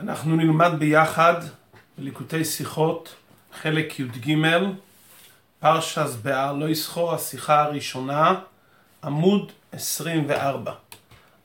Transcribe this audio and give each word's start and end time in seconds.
אנחנו 0.00 0.36
נלמד 0.36 0.70
ביחד 0.78 1.34
בליקוטי 1.98 2.44
שיחות, 2.44 3.14
חלק 3.62 4.00
י"ג, 4.00 4.36
פרשס 5.60 6.16
בהר 6.22 6.52
לא 6.52 6.68
יסחור, 6.68 7.14
השיחה 7.14 7.62
הראשונה, 7.62 8.34
עמוד 9.04 9.52
24. 9.72 10.72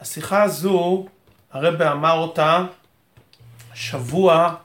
השיחה 0.02 0.44
הזו, 0.44 1.05
הרב 1.52 1.81
אמר 1.81 2.13
אותה 2.13 2.65
שבוע 3.73 4.56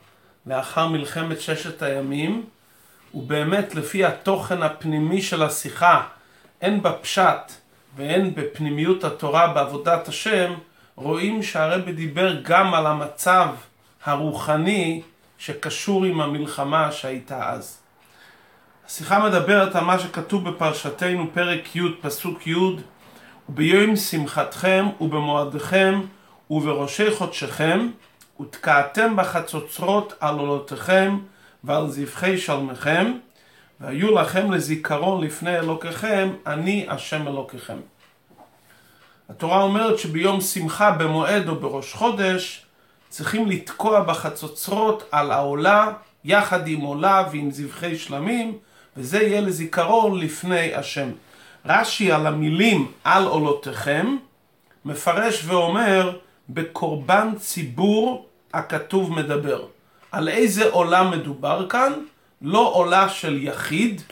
לאחר 0.46 0.88
מלחמת 0.88 1.40
ששת 1.40 1.82
הימים, 1.82 2.46
ובאמת 3.14 3.74
לפי 3.74 4.04
התוכן 4.04 4.62
הפנימי 4.62 5.22
של 5.22 5.42
השיחה, 5.42 6.02
הן 6.62 6.82
בפשט 6.82 7.52
והן 7.96 8.34
בפנימיות 8.34 9.04
התורה 9.04 9.52
בעבודת 9.52 10.08
השם, 10.08 10.54
רואים 10.94 11.42
שהרבי 11.42 11.92
דיבר 11.92 12.40
גם 12.42 12.74
על 12.74 12.86
המצב 12.86 13.48
הרוחני 14.04 15.02
שקשור 15.38 16.04
עם 16.04 16.20
המלחמה 16.20 16.92
שהייתה 16.92 17.50
אז. 17.50 17.78
השיחה 18.86 19.28
מדברת 19.28 19.76
על 19.76 19.84
מה 19.84 19.98
שכתוב 19.98 20.50
בפרשתנו 20.50 21.26
פרק 21.34 21.76
י' 21.76 21.80
פסוק 22.00 22.46
י' 22.46 22.54
וביום 23.48 23.96
שמחתכם 23.96 24.86
ובמועדיכם 25.00 26.00
ובראשי 26.50 27.10
חודשכם 27.10 27.88
ותקעתם 28.40 29.16
בחצוצרות 29.16 30.12
על 30.20 30.38
עולותיכם 30.38 31.18
ועל 31.64 31.88
זבחי 31.88 32.38
שלמיכם 32.38 33.12
והיו 33.80 34.14
לכם 34.14 34.52
לזיכרון 34.52 35.24
לפני 35.24 35.58
אלוקיכם 35.58 36.32
אני 36.46 36.86
השם 36.88 37.28
אלוקיכם. 37.28 37.78
התורה 39.28 39.62
אומרת 39.62 39.98
שביום 39.98 40.40
שמחה 40.40 40.90
במועד 40.90 41.48
או 41.48 41.56
בראש 41.56 41.92
חודש 41.92 42.66
צריכים 43.10 43.46
לתקוע 43.46 44.00
בחצוצרות 44.00 45.08
על 45.10 45.30
העולה 45.30 45.92
יחד 46.24 46.68
עם 46.68 46.80
עולה 46.80 47.24
ועם 47.32 47.50
זבחי 47.50 47.96
שלמים 47.96 48.58
וזה 48.96 49.22
יהיה 49.22 49.40
לזיכרון 49.40 50.20
לפני 50.20 50.74
השם. 50.74 51.10
רש"י 51.66 52.12
על 52.12 52.26
המילים 52.26 52.92
על 53.04 53.24
עולותיכם 53.24 54.16
מפרש 54.84 55.44
ואומר 55.44 56.18
בקורבן 56.48 57.28
ציבור 57.38 58.26
הכתוב 58.54 59.12
מדבר. 59.12 59.66
על 60.12 60.28
איזה 60.28 60.70
עולה 60.70 61.02
מדובר 61.02 61.66
כאן? 61.68 61.92
לא 62.42 62.72
עולה 62.74 63.08
של 63.08 63.42
יחיד, 63.42 64.02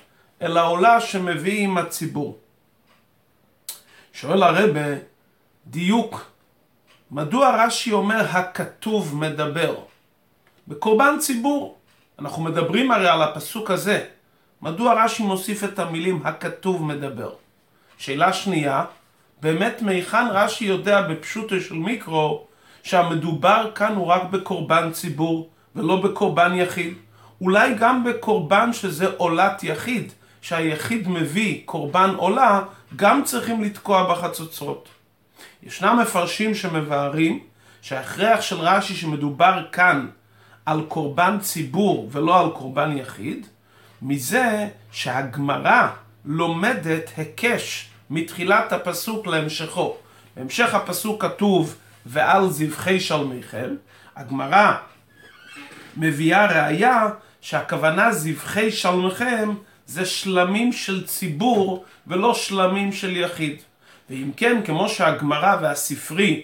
אלא 0.43 0.69
עולה 0.69 1.01
שמביא 1.01 1.65
עם 1.65 1.79
הציבור. 1.79 2.39
שואל 4.12 4.43
הרבה, 4.43 4.81
דיוק, 5.67 6.31
מדוע 7.11 7.64
רש"י 7.64 7.92
אומר 7.92 8.20
הכתוב 8.31 9.17
מדבר? 9.17 9.75
בקורבן 10.69 11.19
ציבור, 11.19 11.78
אנחנו 12.19 12.42
מדברים 12.42 12.91
הרי 12.91 13.09
על 13.09 13.23
הפסוק 13.23 13.70
הזה, 13.70 14.05
מדוע 14.62 15.05
רש"י 15.05 15.23
מוסיף 15.23 15.65
את 15.65 15.78
המילים 15.78 16.20
הכתוב 16.25 16.84
מדבר? 16.84 17.33
שאלה 17.98 18.33
שנייה, 18.33 18.84
באמת 19.41 19.83
מהיכן 19.83 20.27
רש"י 20.31 20.65
יודע 20.65 21.03
בפשוטו 21.03 21.61
של 21.61 21.75
מיקרו 21.75 22.47
שהמדובר 22.83 23.70
כאן 23.75 23.95
הוא 23.95 24.06
רק 24.06 24.22
בקורבן 24.31 24.91
ציבור 24.93 25.50
ולא 25.77 26.00
בקורבן 26.00 26.55
יחיד? 26.55 26.95
אולי 27.41 27.75
גם 27.75 28.05
בקורבן 28.05 28.72
שזה 28.72 29.06
עולת 29.17 29.65
יחיד, 29.65 30.12
שהיחיד 30.41 31.09
מביא 31.09 31.62
קורבן 31.65 32.15
עולה, 32.17 32.61
גם 32.97 33.25
צריכים 33.25 33.62
לתקוע 33.62 34.12
בחצוצרות. 34.12 34.89
ישנם 35.69 35.99
מפרשים 36.03 36.55
שמבארים 36.55 37.41
שההכרח 37.83 38.41
של 38.41 38.57
רש"י 38.57 38.95
שמדובר 38.95 39.65
כאן 39.73 40.07
על 40.67 40.81
קורבן 40.89 41.39
ציבור 41.41 42.09
ולא 42.13 42.41
על 42.41 42.51
קורבן 42.51 42.97
יחיד, 42.97 43.47
מזה 44.03 44.69
שהגמרא 44.93 45.89
לומדת 46.25 47.11
היקש 47.17 47.89
מתחילת 48.11 48.73
הפסוק 48.73 49.27
להמשכו. 49.27 49.97
בהמשך 50.37 50.75
הפסוק 50.75 51.23
כתוב 51.23 51.77
ועל 52.07 52.51
זבחי 52.51 53.01
שלמיכם, 53.01 53.75
הגמרא 54.17 54.75
מביאה 55.97 56.47
ראיה 56.47 57.09
שהכוונה 57.41 58.12
זבחי 58.12 58.71
שלמיכם 58.71 59.55
זה 59.87 60.07
שלמים 60.07 60.73
של 60.73 61.07
ציבור 61.07 61.84
ולא 62.07 62.34
שלמים 62.34 62.93
של 62.93 63.17
יחיד. 63.17 63.62
ואם 64.11 64.31
כן, 64.37 64.61
כמו 64.65 64.89
שהגמרא 64.89 65.57
והספרי 65.63 66.43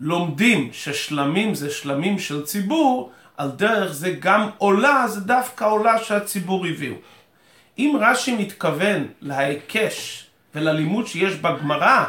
לומדים 0.00 0.68
ששלמים 0.72 1.54
זה 1.54 1.70
שלמים 1.70 2.18
של 2.18 2.44
ציבור, 2.44 3.12
על 3.36 3.50
דרך 3.50 3.92
זה 3.92 4.10
גם 4.10 4.48
עולה, 4.58 5.04
זה 5.08 5.20
דווקא 5.20 5.64
עולה 5.64 6.04
שהציבור 6.04 6.66
הביאו. 6.66 6.94
אם 7.78 7.96
רש"י 8.00 8.36
מתכוון 8.36 9.06
להיקש 9.22 10.26
וללימוד 10.54 11.06
שיש 11.06 11.34
בגמרא 11.34 12.04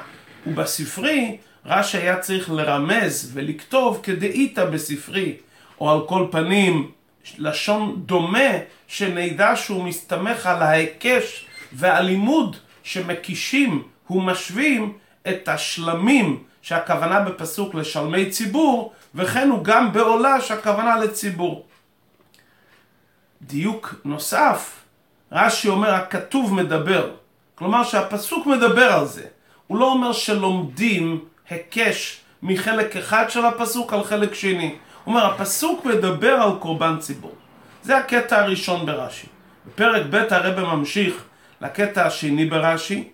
ובספרי, 0.48 1.38
רש"י 1.66 1.98
היה 1.98 2.18
צריך 2.18 2.50
לרמז 2.50 3.32
ולכתוב 3.34 4.00
כדאיתא 4.04 4.66
בספרי, 4.66 5.36
או 5.82 5.92
על 5.92 6.08
כל 6.08 6.28
פנים 6.32 6.92
לשון 7.38 8.02
דומה 8.06 8.50
שנדע 8.88 9.56
שהוא 9.56 9.84
מסתמך 9.84 10.46
על 10.46 10.62
ההיקש 10.62 11.46
והלימוד 11.74 12.56
שמקישים 12.84 13.84
ומשווים 14.12 14.98
את 15.28 15.48
השלמים 15.48 16.44
שהכוונה 16.62 17.20
בפסוק 17.20 17.76
לשלמי 17.76 18.30
ציבור 18.30 18.94
וכן 19.16 19.50
הוא 19.50 19.64
גם 19.64 19.94
בעולה 19.94 20.42
שהכוונה 20.42 20.98
לציבור. 20.98 21.66
דיוק 23.42 23.96
נוסף, 24.06 24.80
רש"י 25.32 25.70
אומר 25.70 25.94
הכתוב 25.94 26.54
מדבר, 26.54 27.12
כלומר 27.56 27.84
שהפסוק 27.84 28.48
מדבר 28.48 28.94
על 28.94 29.06
זה, 29.06 29.26
הוא 29.68 29.78
לא 29.78 29.92
אומר 29.92 30.14
שלומדים 30.14 31.26
היקש 31.50 32.20
מחלק 32.44 32.96
אחד 32.96 33.30
של 33.30 33.46
הפסוק 33.46 33.94
על 33.94 34.04
חלק 34.04 34.34
שני, 34.34 34.76
הוא 35.04 35.16
אומר 35.16 35.26
הפסוק 35.26 35.86
מדבר 35.86 36.34
על 36.34 36.52
קורבן 36.60 37.00
ציבור, 37.00 37.36
זה 37.84 37.98
הקטע 37.98 38.42
הראשון 38.42 38.86
ברש"י. 38.86 39.28
בפרק 39.68 40.04
ב' 40.10 40.16
הרב 40.16 40.76
ממשיך 40.76 41.24
לקטע 41.62 42.06
השני 42.06 42.46
ברש"י, 42.46 43.10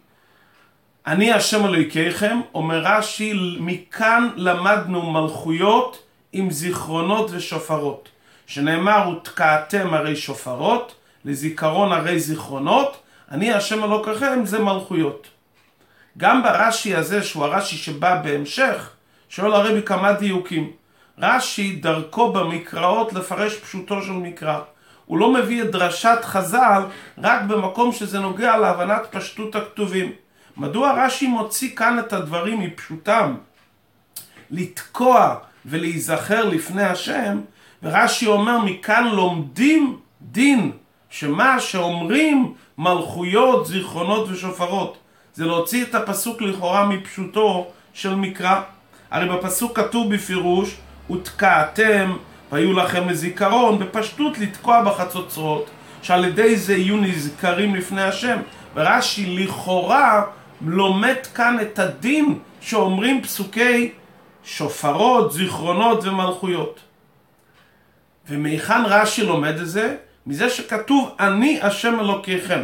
אני 1.08 1.34
השם 1.34 1.66
אלוהיכיכם, 1.66 2.42
אומר 2.54 2.82
רש"י, 2.86 3.58
מכאן 3.60 4.30
למדנו 4.36 5.12
מלכויות 5.12 6.04
עם 6.34 6.52
זיכרונות 6.52 7.32
ושופרות. 7.32 8.10
שנאמר, 8.48 9.10
ותקעתם 9.10 9.94
הרי 9.94 10.16
שופרות, 10.16 10.96
לזיכרון 11.26 11.92
הרי 11.92 12.20
זיכרונות, 12.20 12.98
אני 13.32 13.54
השם 13.54 13.84
אלוקיכם 13.84 14.46
זה 14.46 14.60
מלכויות. 14.60 15.28
גם 16.18 16.44
ברש"י 16.44 16.96
הזה, 16.96 17.24
שהוא 17.24 17.46
הרש"י 17.46 17.78
שבא 17.78 18.22
בהמשך, 18.22 18.90
שואל 19.30 19.54
הרבי 19.54 19.82
כמה 19.82 20.14
דיוקים. 20.14 20.72
רש"י 21.20 21.76
דרכו 21.76 22.34
במקראות 22.34 23.14
לפרש 23.14 23.56
פשוטו 23.56 24.02
של 24.02 24.12
מקרא. 24.12 24.60
הוא 25.06 25.18
לא 25.18 25.34
מביא 25.34 25.64
את 25.64 25.72
דרשת 25.72 26.20
חז"ל 26.22 26.82
רק 27.18 27.42
במקום 27.42 27.92
שזה 27.92 28.20
נוגע 28.20 28.58
להבנת 28.58 29.02
פשטות 29.12 29.56
הכתובים. 29.56 30.12
מדוע 30.58 31.06
רש"י 31.06 31.28
מוציא 31.28 31.76
כאן 31.76 32.00
את 32.00 32.14
הדברים 32.14 32.60
מפשוטם? 32.60 33.36
לתקוע 34.52 35.36
ולהיזכר 35.66 36.46
לפני 36.46 36.84
השם, 36.84 37.42
ורש"י 37.84 38.28
אומר 38.28 38.60
מכאן 38.60 39.08
לומדים 39.08 39.98
דין, 40.22 40.72
שמה 41.10 41.60
שאומרים 41.60 42.54
מלכויות, 42.78 43.68
זיכרונות 43.68 44.30
ושופרות. 44.30 44.98
זה 45.34 45.46
להוציא 45.46 45.84
את 45.84 45.96
הפסוק 45.96 46.42
לכאורה 46.42 46.86
מפשוטו 46.86 47.68
של 47.94 48.16
מקרא. 48.16 48.62
הרי 49.12 49.30
בפסוק 49.30 49.80
כתוב 49.80 50.14
בפירוש, 50.14 50.76
ותקעתם 51.12 52.14
והיו 52.52 52.74
לכם 52.74 53.10
לזיכרון, 53.10 53.80
בפשטות 53.80 54.38
לתקוע 54.38 54.84
בחצוצרות, 54.84 55.70
שעל 56.02 56.26
ידי 56.26 56.58
זה 56.58 56.76
יהיו 56.76 56.98
נזכרים 56.98 57.76
לפני 57.76 58.02
השם. 58.04 58.38
ורש"י 58.76 59.26
לכאורה 59.26 60.24
לומד 60.66 61.16
כאן 61.36 61.58
את 61.62 61.80
הדין 61.80 62.40
שאומרים 62.62 63.24
פסוקי 63.24 63.92
שופרות, 64.44 65.32
זיכרונות 65.32 66.04
ומלכויות. 66.04 66.80
ומהיכן 68.30 68.82
רש"י 68.86 69.24
לומד 69.24 69.60
את 69.60 69.68
זה? 69.68 69.96
מזה 70.28 70.50
שכתוב 70.50 71.16
אני 71.20 71.60
השם 71.62 72.00
אלוקיכם. 72.00 72.64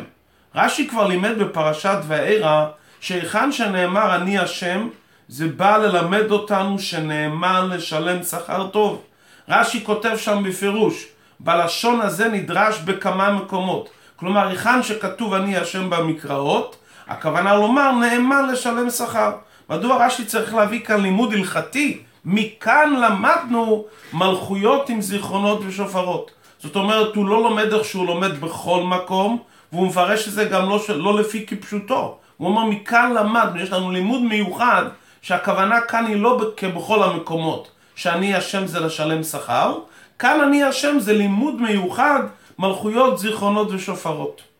רש"י 0.56 0.88
כבר 0.88 1.08
לימד 1.08 1.40
בפרשת 1.40 1.98
וארא 2.08 2.66
שהיכן 3.00 3.52
שנאמר 3.52 4.16
אני 4.16 4.40
השם 4.40 4.88
זה 5.28 5.48
בא 5.48 5.78
ללמד 5.78 6.32
אותנו 6.32 6.80
שנאמר 6.80 7.66
לשלם 7.66 8.24
שכר 8.24 8.68
טוב. 8.68 9.02
רש"י 9.50 9.84
כותב 9.84 10.18
שם 10.18 10.44
בפירוש, 10.44 11.08
בלשון 11.40 12.02
הזה 12.02 12.28
נדרש 12.28 12.80
בכמה 12.80 13.32
מקומות. 13.32 13.90
כלומר, 14.16 14.48
היכן 14.48 14.84
שכתוב 14.84 15.34
אני 15.34 15.58
השם 15.58 15.90
במקראות, 15.90 16.76
הכוונה 17.12 17.56
לומר 17.56 17.92
נאמן 17.92 18.50
לשלם 18.52 18.90
שכר. 18.90 19.32
מדוע 19.70 20.06
רש"י 20.06 20.26
צריך 20.26 20.54
להביא 20.54 20.80
כאן 20.80 21.02
לימוד 21.02 21.34
הלכתי 21.34 22.02
מכאן 22.26 22.94
למדנו 22.94 23.86
מלכויות 24.14 24.90
עם 24.90 25.02
זיכרונות 25.02 25.62
ושופרות. 25.66 26.32
זאת 26.60 26.76
אומרת, 26.76 27.16
הוא 27.16 27.28
לא 27.28 27.44
לומד 27.44 27.74
איך 27.74 27.86
שהוא 27.86 28.08
לומד 28.08 28.42
בכל 28.42 28.84
מקום, 28.84 29.40
והוא 29.72 29.88
מפרש 29.88 30.28
את 30.28 30.34
זה 30.34 30.46
גם 30.46 30.70
לא, 30.70 30.80
לא 30.96 31.20
לפי 31.20 31.46
כפשוטו. 31.46 32.18
הוא 32.38 32.48
אומר, 32.48 32.66
מכאן 32.66 33.14
למדנו, 33.14 33.62
יש 33.62 33.72
לנו 33.72 33.92
לימוד 33.92 34.22
מיוחד, 34.22 34.84
שהכוונה 35.22 35.82
כאן 35.82 36.06
היא 36.06 36.22
לא 36.22 36.52
כבכל 36.58 37.04
המקומות, 37.04 37.72
שאני 37.96 38.36
השם 38.36 38.68
זה 38.68 38.80
לשלם 38.80 39.24
שכר, 39.24 39.78
כאן 40.20 40.42
אני 40.42 40.64
השם 40.64 41.00
זה 41.00 41.14
לימוד 41.14 41.62
מיוחד, 41.62 42.20
מלכויות, 42.60 43.20
זיכרונות 43.20 43.72
ושופרות. 43.72 44.51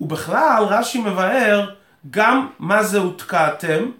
ובכלל, 0.00 0.64
רש"י 0.68 1.00
מבאר 1.00 1.70
גם 2.10 2.48
מה 2.58 2.82
זה 2.82 2.98
הותקעתם, 2.98 3.90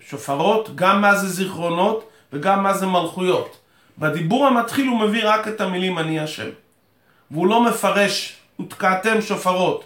שופרות, 0.00 0.76
גם 0.76 1.00
מה 1.00 1.14
זה 1.14 1.28
זיכרונות 1.28 2.08
וגם 2.32 2.62
מה 2.62 2.74
זה 2.74 2.86
מלכויות. 2.86 3.58
בדיבור 3.98 4.46
המתחיל 4.46 4.86
הוא 4.86 5.00
מביא 5.00 5.22
רק 5.24 5.48
את 5.48 5.60
המילים 5.60 5.98
אני 5.98 6.20
השם. 6.20 6.48
והוא 7.30 7.46
לא 7.46 7.64
מפרש 7.64 8.36
ותקעתם 8.60 9.22
שופרות 9.22 9.84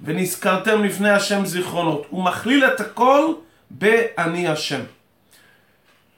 ונזכרתם 0.00 0.84
לפני 0.84 1.10
השם 1.10 1.46
זיכרונות. 1.46 2.06
הוא 2.10 2.24
מכליל 2.24 2.64
את 2.64 2.80
הכל 2.80 3.32
ב"אני 3.70 4.48
השם". 4.48 4.80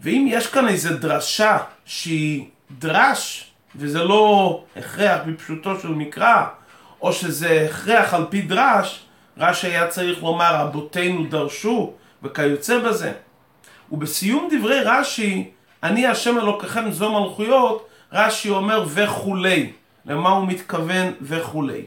ואם 0.00 0.26
יש 0.28 0.46
כאן 0.46 0.68
איזה 0.68 0.96
דרשה 0.96 1.58
שהיא 1.84 2.44
דרש, 2.70 3.50
וזה 3.76 4.04
לא 4.04 4.64
הכרח 4.76 5.20
בפשוטו 5.26 5.80
של 5.80 5.88
מקרא, 5.88 6.44
או 7.00 7.12
שזה 7.12 7.68
הכרח 7.70 8.14
על 8.14 8.24
פי 8.30 8.42
דרש, 8.42 9.04
רש"י 9.38 9.66
היה 9.66 9.86
צריך 9.86 10.22
לומר 10.22 10.54
רבותינו 10.54 11.24
דרשו 11.24 11.92
וכיוצא 12.22 12.78
בזה. 12.78 13.12
ובסיום 13.92 14.48
דברי 14.52 14.80
רש"י, 14.84 15.50
אני 15.82 16.06
השם 16.06 16.38
אלוקיכם 16.38 16.90
זו 16.90 17.20
מלכויות, 17.20 17.88
רש"י 18.12 18.50
אומר 18.50 18.84
וכולי. 18.88 19.72
למה 20.06 20.30
הוא 20.30 20.46
מתכוון 20.46 21.12
וכולי. 21.20 21.82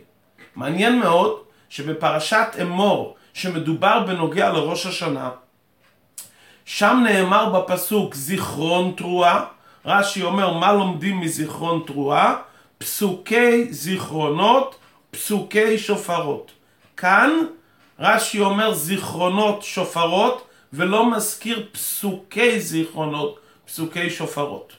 מעניין 0.55 0.99
מאוד 0.99 1.39
שבפרשת 1.69 2.47
אמור, 2.61 3.15
שמדובר 3.33 4.03
בנוגע 4.07 4.49
לראש 4.49 4.85
השנה, 4.85 5.29
שם 6.65 7.03
נאמר 7.03 7.49
בפסוק 7.49 8.15
זיכרון 8.15 8.93
תרועה, 8.97 9.45
רש"י 9.85 10.23
אומר 10.23 10.53
מה 10.53 10.73
לומדים 10.73 11.19
מזיכרון 11.19 11.83
תרועה? 11.87 12.35
פסוקי 12.77 13.73
זיכרונות, 13.73 14.75
פסוקי 15.11 15.77
שופרות. 15.77 16.51
כאן 16.97 17.29
רש"י 17.99 18.39
אומר 18.39 18.73
זיכרונות 18.73 19.63
שופרות 19.63 20.47
ולא 20.73 21.11
מזכיר 21.11 21.67
פסוקי 21.71 22.59
זיכרונות, 22.59 23.39
פסוקי 23.65 24.09
שופרות. 24.09 24.73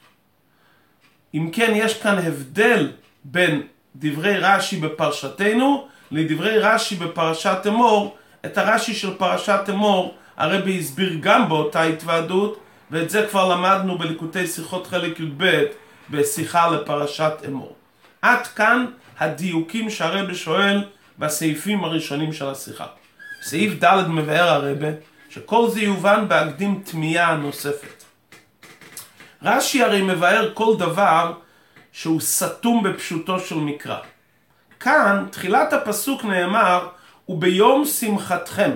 אם 1.34 1.50
כן 1.52 1.72
יש 1.74 2.02
כאן 2.02 2.18
הבדל 2.18 2.92
בין 3.24 3.62
דברי 3.96 4.38
רש"י 4.38 4.76
בפרשתנו 4.76 5.86
לדברי 6.10 6.58
רש"י 6.58 6.96
בפרשת 6.96 7.58
אמור, 7.68 8.16
את 8.46 8.58
הרש"י 8.58 8.94
של 8.94 9.14
פרשת 9.14 9.60
אמור 9.68 10.14
הרבי 10.36 10.78
הסביר 10.78 11.16
גם 11.20 11.48
באותה 11.48 11.82
התוועדות 11.82 12.60
ואת 12.90 13.10
זה 13.10 13.26
כבר 13.30 13.48
למדנו 13.48 13.98
בליקוטי 13.98 14.46
שיחות 14.46 14.86
חלק 14.86 15.20
י"ב 15.20 15.62
בשיחה 16.10 16.70
לפרשת 16.70 17.32
אמור. 17.46 17.76
עד 18.22 18.46
כאן 18.46 18.86
הדיוקים 19.18 19.90
שהרבי 19.90 20.34
שואל 20.34 20.84
בסעיפים 21.18 21.84
הראשונים 21.84 22.32
של 22.32 22.48
השיחה. 22.48 22.86
סעיף 23.42 23.84
ד' 23.84 24.06
מבאר 24.08 24.48
הרבה 24.48 24.88
שכל 25.30 25.68
זה 25.70 25.80
יובן 25.80 26.28
בהקדים 26.28 26.82
תמיהה 26.84 27.36
נוספת. 27.36 28.04
רש"י 29.42 29.82
הרי 29.82 30.02
מבאר 30.02 30.50
כל 30.54 30.76
דבר 30.78 31.32
שהוא 31.92 32.20
סתום 32.20 32.82
בפשוטו 32.82 33.40
של 33.40 33.54
מקרא. 33.54 33.98
כאן, 34.80 35.26
תחילת 35.30 35.72
הפסוק 35.72 36.24
נאמר, 36.24 36.88
וביום 37.28 37.84
שמחתכם, 37.84 38.70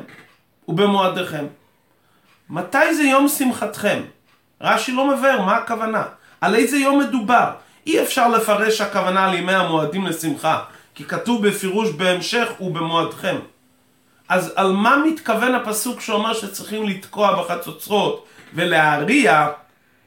ובמועדיכם. 0.68 1.46
מתי 2.50 2.94
זה 2.94 3.02
יום 3.02 3.28
שמחתכם? 3.28 4.02
רש"י 4.60 4.92
לא 4.92 5.16
מבאר, 5.16 5.42
מה 5.42 5.56
הכוונה? 5.56 6.02
על 6.40 6.54
איזה 6.54 6.76
יום 6.76 6.98
מדובר? 7.00 7.50
אי 7.86 8.02
אפשר 8.02 8.28
לפרש 8.28 8.80
הכוונה 8.80 9.24
על 9.24 9.34
ימי 9.34 9.52
המועדים 9.54 10.06
לשמחה, 10.06 10.62
כי 10.94 11.04
כתוב 11.04 11.48
בפירוש 11.48 11.90
בהמשך 11.90 12.48
ובמועדכם. 12.60 13.36
אז 14.28 14.52
על 14.56 14.72
מה 14.72 14.96
מתכוון 15.06 15.54
הפסוק 15.54 16.00
שאומר 16.00 16.34
שצריכים 16.34 16.88
לתקוע 16.88 17.42
בחצוצרות 17.42 18.26
ולהריע 18.54 19.48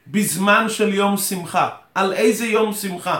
בזמן 0.08 0.70
של 0.70 0.94
יום 0.94 1.18
שמחה? 1.18 1.70
על 1.96 2.14
איזה 2.14 2.46
יום 2.46 2.74
שמחה? 2.74 3.20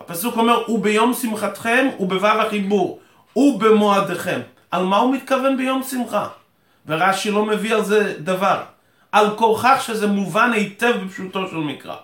הפסוק 0.00 0.36
אומר, 0.36 0.70
וביום 0.70 1.14
שמחתכם 1.14 1.88
ובו"ב 2.00 2.24
החיבור, 2.24 3.00
ובמועדיכם. 3.36 4.40
על 4.70 4.84
מה 4.84 4.96
הוא 4.96 5.14
מתכוון 5.14 5.56
ביום 5.56 5.82
שמחה? 5.82 6.26
ורש"י 6.86 7.30
לא 7.30 7.46
מביא 7.46 7.74
על 7.74 7.84
זה 7.84 8.14
דבר. 8.18 8.62
על 9.12 9.36
כורכך 9.36 9.82
שזה 9.86 10.06
מובן 10.06 10.52
היטב 10.52 10.92
בפשוטו 11.04 11.48
של 11.48 11.56
מקרא. 11.56 11.96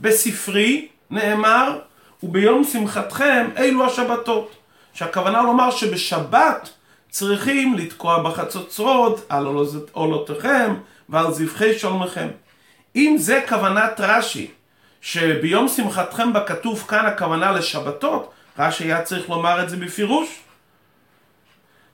בספרי 0.00 0.88
נאמר, 1.10 1.78
וביום 2.22 2.64
שמחתכם 2.64 3.48
אלו 3.56 3.86
השבתות. 3.86 4.56
שהכוונה 4.96 5.42
לומר 5.42 5.70
שבשבת 5.70 6.68
צריכים 7.10 7.74
לתקוע 7.74 8.22
בחצוצרות 8.22 9.26
על 9.28 9.46
עולותיכם 9.92 10.74
ועל 11.08 11.32
זבחי 11.32 11.78
שלמכם. 11.78 12.28
אם 12.96 13.16
זה 13.18 13.40
כוונת 13.48 14.00
רש"י, 14.00 14.50
שביום 15.00 15.68
שמחתכם 15.68 16.32
בכתוב 16.32 16.84
כאן 16.88 17.06
הכוונה 17.06 17.52
לשבתות, 17.52 18.30
רש"י 18.58 18.84
היה 18.84 19.02
צריך 19.02 19.30
לומר 19.30 19.62
את 19.62 19.68
זה 19.68 19.76
בפירוש. 19.76 20.28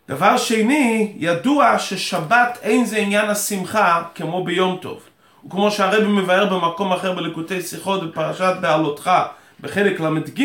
דבר 0.08 0.37
שני, 0.37 1.12
ידוע 1.17 1.79
ששבת 1.79 2.58
אין 2.62 2.85
זה 2.85 2.97
עניין 2.97 3.31
השמחה 3.31 4.03
כמו 4.15 4.44
ביום 4.44 4.79
טוב. 4.82 5.03
וכמו 5.47 5.71
שהרבי 5.71 6.06
מבאר 6.06 6.47
במקום 6.47 6.93
אחר 6.93 7.12
בליקוטי 7.12 7.62
שיחות 7.62 8.11
בפרשת 8.11 8.55
בעלותך 8.61 9.11
בחלק 9.61 10.00
ל"ג, 10.00 10.43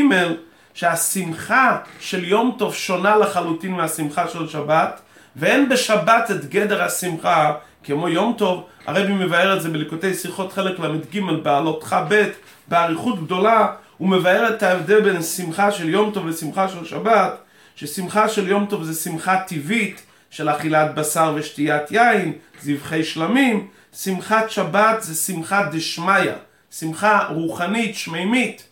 שהשמחה 0.74 1.78
של 2.00 2.24
יום 2.24 2.56
טוב 2.58 2.74
שונה 2.74 3.18
לחלוטין 3.18 3.72
מהשמחה 3.72 4.28
של 4.28 4.48
שבת, 4.48 5.02
ואין 5.36 5.70
בשבת 5.70 6.32
את 6.32 6.46
גדר 6.46 6.84
השמחה 6.84 7.54
כמו 7.84 8.10
יום 8.10 8.34
טוב, 8.38 8.64
הרבי 8.86 9.14
מבאר 9.14 9.58
את 9.58 9.62
זה 9.62 9.70
בליקוטי 9.70 10.14
שיחות 10.14 10.54
חלק 10.54 10.80
ל"ג 10.80 11.20
בעלותך 11.44 11.96
ב' 12.10 12.24
באריכות 12.68 13.24
גדולה, 13.24 13.68
הוא 13.98 14.10
מבאר 14.10 14.50
את 14.50 14.64
ההבדל 14.64 15.02
בין 15.02 15.22
שמחה 15.22 15.72
של 15.72 15.90
יום 15.90 16.12
טוב 16.12 16.28
לשמחה 16.28 16.70
של 16.70 16.86
שבת, 16.86 17.38
ששמחה 17.76 18.30
של 18.30 18.48
יום 18.48 18.66
טוב 18.70 18.84
זה 18.84 18.94
שמחה 18.94 19.38
טבעית 19.48 20.02
של 20.30 20.50
אכילת 20.50 20.96
בשר 20.96 21.34
ושתיית 21.36 21.92
יין, 21.92 22.34
זבחי 22.62 23.04
שלמים, 23.04 23.68
שמחת 23.94 24.50
שבת 24.50 25.04
זה 25.04 25.16
שמחה 25.16 25.64
דשמיא, 25.72 26.32
שמחה 26.72 27.28
רוחנית, 27.30 27.96
שמימית. 27.96 28.64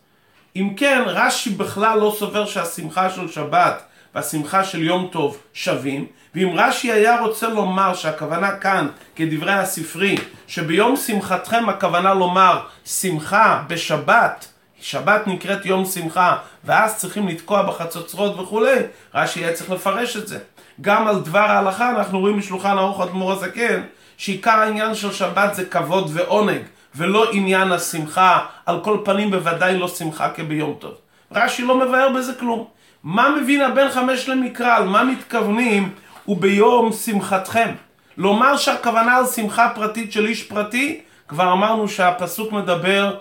אם 0.55 0.73
כן, 0.77 1.03
רש"י 1.05 1.49
בכלל 1.49 1.99
לא 1.99 2.15
סובר 2.19 2.45
שהשמחה 2.45 3.09
של 3.09 3.31
שבת 3.31 3.83
והשמחה 4.15 4.63
של 4.63 4.83
יום 4.83 5.09
טוב 5.11 5.37
שווים, 5.53 6.05
ואם 6.35 6.49
רש"י 6.55 6.91
היה 6.91 7.19
רוצה 7.21 7.49
לומר 7.49 7.93
שהכוונה 7.93 8.57
כאן, 8.57 8.87
כדברי 9.15 9.53
הספרי, 9.53 10.15
שביום 10.47 10.95
שמחתכם 10.95 11.69
הכוונה 11.69 12.13
לומר 12.13 12.59
שמחה 12.85 13.63
בשבת, 13.67 14.47
שבת 14.81 15.27
נקראת 15.27 15.65
יום 15.65 15.85
שמחה, 15.85 16.37
ואז 16.63 16.95
צריכים 16.95 17.27
לתקוע 17.27 17.61
בחצוצרות 17.61 18.39
וכולי, 18.39 18.75
רש"י 19.13 19.39
היה 19.39 19.53
צריך 19.53 19.71
לפרש 19.71 20.17
את 20.17 20.27
זה. 20.27 20.39
גם 20.81 21.07
על 21.07 21.19
דבר 21.19 21.39
ההלכה 21.39 21.89
אנחנו 21.89 22.19
רואים 22.19 22.37
משולחן 22.37 22.77
ערוך 22.77 23.01
אדמו"ר 23.01 23.31
הזקן, 23.31 23.81
שעיקר 24.17 24.51
העניין 24.51 24.95
של 24.95 25.11
שבת 25.11 25.55
זה 25.55 25.65
כבוד 25.65 26.09
ועונג, 26.13 26.61
ולא 26.95 27.31
עניין 27.31 27.71
השמחה, 27.71 28.45
על 28.65 28.83
כל 28.83 28.97
פנים 29.05 29.31
בוודאי 29.31 29.77
לא 29.77 29.87
שמחה 29.87 30.29
כביום 30.29 30.75
טוב. 30.79 30.93
רש"י 31.31 31.61
לא 31.61 31.77
מבאר 31.77 32.09
בזה 32.09 32.33
כלום. 32.33 32.67
מה 33.03 33.29
מבין 33.29 33.61
הבן 33.61 33.89
חמש 33.91 34.29
למקרא, 34.29 34.75
על 34.75 34.83
מה 34.83 35.03
מתכוונים 35.03 35.93
וביום 36.27 36.93
שמחתכם? 36.93 37.69
לומר 38.17 38.57
שהכוונה 38.57 39.17
על 39.17 39.25
שמחה 39.25 39.69
פרטית 39.75 40.11
של 40.11 40.25
איש 40.25 40.43
פרטי, 40.43 41.01
כבר 41.27 41.51
אמרנו 41.51 41.87
שהפסוק 41.87 42.51
מדבר 42.51 43.17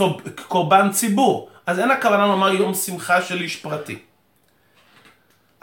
בקורבן 0.00 0.90
ציבור, 0.90 1.48
אז 1.66 1.78
אין 1.78 1.90
הכוונה 1.90 2.26
לומר 2.26 2.48
יום 2.48 2.74
שמחה 2.74 3.22
של 3.22 3.40
איש 3.40 3.56
פרטי. 3.56 3.98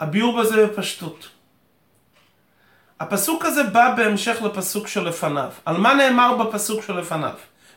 הביאור 0.00 0.40
בזה 0.40 0.66
בפשטות. 0.66 1.28
הפסוק 3.04 3.44
הזה 3.44 3.62
בא 3.62 3.94
בהמשך 3.96 4.42
לפסוק 4.42 4.88
שלפניו. 4.88 5.48
על 5.64 5.76
מה 5.76 5.94
נאמר 5.94 6.36
בפסוק 6.36 6.84
שלפניו? 6.86 7.30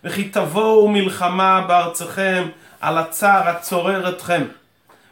וכי 0.03 0.29
תבואו 0.29 0.87
מלחמה 0.87 1.61
בארצכם 1.67 2.47
על 2.81 2.97
הצער 2.97 3.49
הצורר 3.49 4.09
אתכם. 4.09 4.43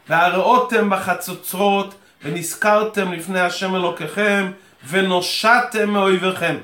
והראותם 0.08 0.90
בחצוצרות 0.90 1.94
ונזכרתם 2.24 3.12
לפני 3.12 3.40
השם 3.40 3.74
אלוקיכם 3.74 4.50
ונושעתם 4.88 5.90
מאויביכם. 5.90 6.56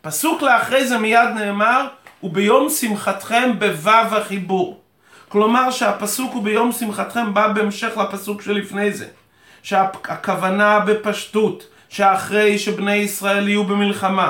פסוק 0.00 0.42
לאחרי 0.42 0.86
זה 0.86 0.98
מיד 0.98 1.28
נאמר, 1.34 1.86
וביום 2.22 2.70
שמחתכם 2.70 3.50
בו"ו 3.58 3.90
החיבור. 3.90 4.80
כלומר 5.28 5.70
שהפסוק 5.70 6.32
הוא 6.32 6.42
ביום 6.42 6.72
שמחתכם 6.72 7.34
בא 7.34 7.48
בהמשך 7.48 7.96
לפסוק 7.96 8.42
שלפני 8.42 8.92
זה. 8.92 9.06
שהכוונה 9.62 10.80
בפשטות, 10.80 11.73
שאחרי 11.94 12.58
שבני 12.58 12.94
ישראל 12.94 13.48
יהיו 13.48 13.64
במלחמה, 13.64 14.28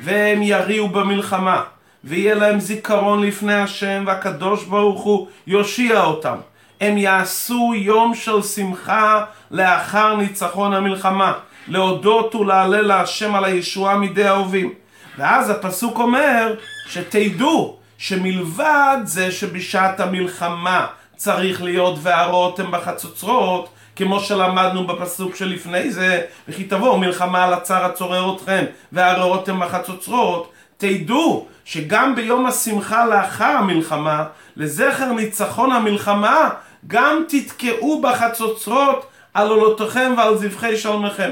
והם 0.00 0.42
יריעו 0.42 0.88
במלחמה, 0.88 1.62
ויהיה 2.04 2.34
להם 2.34 2.60
זיכרון 2.60 3.22
לפני 3.22 3.54
השם, 3.54 4.04
והקדוש 4.06 4.64
ברוך 4.64 5.02
הוא 5.02 5.28
יושיע 5.46 6.04
אותם. 6.04 6.36
הם 6.80 6.98
יעשו 6.98 7.72
יום 7.76 8.14
של 8.14 8.42
שמחה 8.42 9.24
לאחר 9.50 10.16
ניצחון 10.16 10.74
המלחמה, 10.74 11.32
להודות 11.68 12.34
ולהלל 12.34 12.86
להשם 12.86 13.34
על 13.34 13.44
הישועה 13.44 13.96
מידי 13.96 14.24
האהובים. 14.24 14.72
ואז 15.18 15.50
הפסוק 15.50 15.98
אומר 15.98 16.54
שתדעו 16.88 17.76
שמלבד 17.98 18.96
זה 19.04 19.32
שבשעת 19.32 20.00
המלחמה 20.00 20.86
צריך 21.16 21.62
להיות 21.62 21.98
והרותם 22.02 22.70
בחצוצרות, 22.70 23.68
כמו 23.96 24.20
שלמדנו 24.20 24.86
בפסוק 24.86 25.36
שלפני 25.36 25.90
זה, 25.90 26.20
וכי 26.48 26.64
תבואו 26.64 26.98
מלחמה 26.98 27.44
על 27.44 27.52
הצר 27.54 27.84
הצורר 27.84 28.36
אתכם, 28.36 28.64
והרותם 28.92 29.60
בחצוצרות, 29.60 30.52
תדעו 30.76 31.46
שגם 31.64 32.14
ביום 32.14 32.46
השמחה 32.46 33.06
לאחר 33.06 33.44
המלחמה, 33.44 34.24
לזכר 34.56 35.12
ניצחון 35.12 35.72
המלחמה, 35.72 36.50
גם 36.86 37.22
תתקעו 37.28 38.00
בחצוצרות 38.02 39.06
על 39.34 39.48
עולותיכם 39.48 40.14
ועל 40.16 40.36
זבחי 40.36 40.76
שלמיכם. 40.76 41.30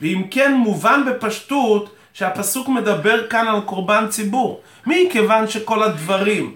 ואם 0.00 0.22
כן 0.30 0.54
מובן 0.54 1.02
בפשטות 1.06 1.90
שהפסוק 2.12 2.68
מדבר 2.68 3.26
כאן 3.26 3.48
על 3.48 3.60
קורבן 3.60 4.06
ציבור. 4.08 4.60
מכיוון 4.86 5.48
שכל 5.48 5.82
הדברים 5.82 6.54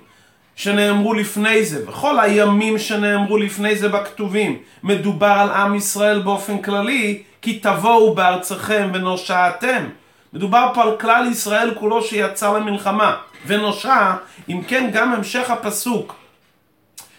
שנאמרו 0.56 1.14
לפני 1.14 1.64
זה, 1.64 1.88
וכל 1.88 2.20
הימים 2.20 2.78
שנאמרו 2.78 3.36
לפני 3.36 3.76
זה 3.76 3.88
בכתובים, 3.88 4.58
מדובר 4.82 5.26
על 5.26 5.50
עם 5.50 5.74
ישראל 5.74 6.22
באופן 6.22 6.62
כללי, 6.62 7.22
כי 7.42 7.58
תבואו 7.58 8.14
בארצכם 8.14 8.90
ונושעתם. 8.94 9.88
מדובר 10.32 10.70
פה 10.74 10.82
על 10.82 10.96
כלל 10.96 11.26
ישראל 11.30 11.74
כולו 11.74 12.02
שיצא 12.02 12.52
למלחמה. 12.58 13.16
ונושע, 13.46 14.12
אם 14.48 14.62
כן 14.68 14.90
גם 14.92 15.12
המשך 15.12 15.50
הפסוק 15.50 16.14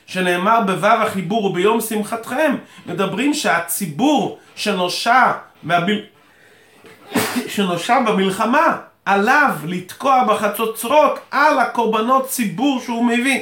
שנאמר 0.05 0.61
בו"ו 0.61 0.87
החיבור 0.87 1.45
וביום 1.45 1.81
שמחתכם, 1.81 2.55
מדברים 2.85 3.33
שהציבור 3.33 4.39
שנושע 4.55 5.31
מהבל... 5.63 6.01
שנושע 7.53 7.99
במלחמה, 7.99 8.77
עליו 9.05 9.55
לתקוע 9.65 10.23
בחצוצרות 10.23 11.19
על 11.31 11.59
הקורבנות 11.59 12.27
ציבור 12.27 12.81
שהוא 12.81 13.05
מביא. 13.05 13.39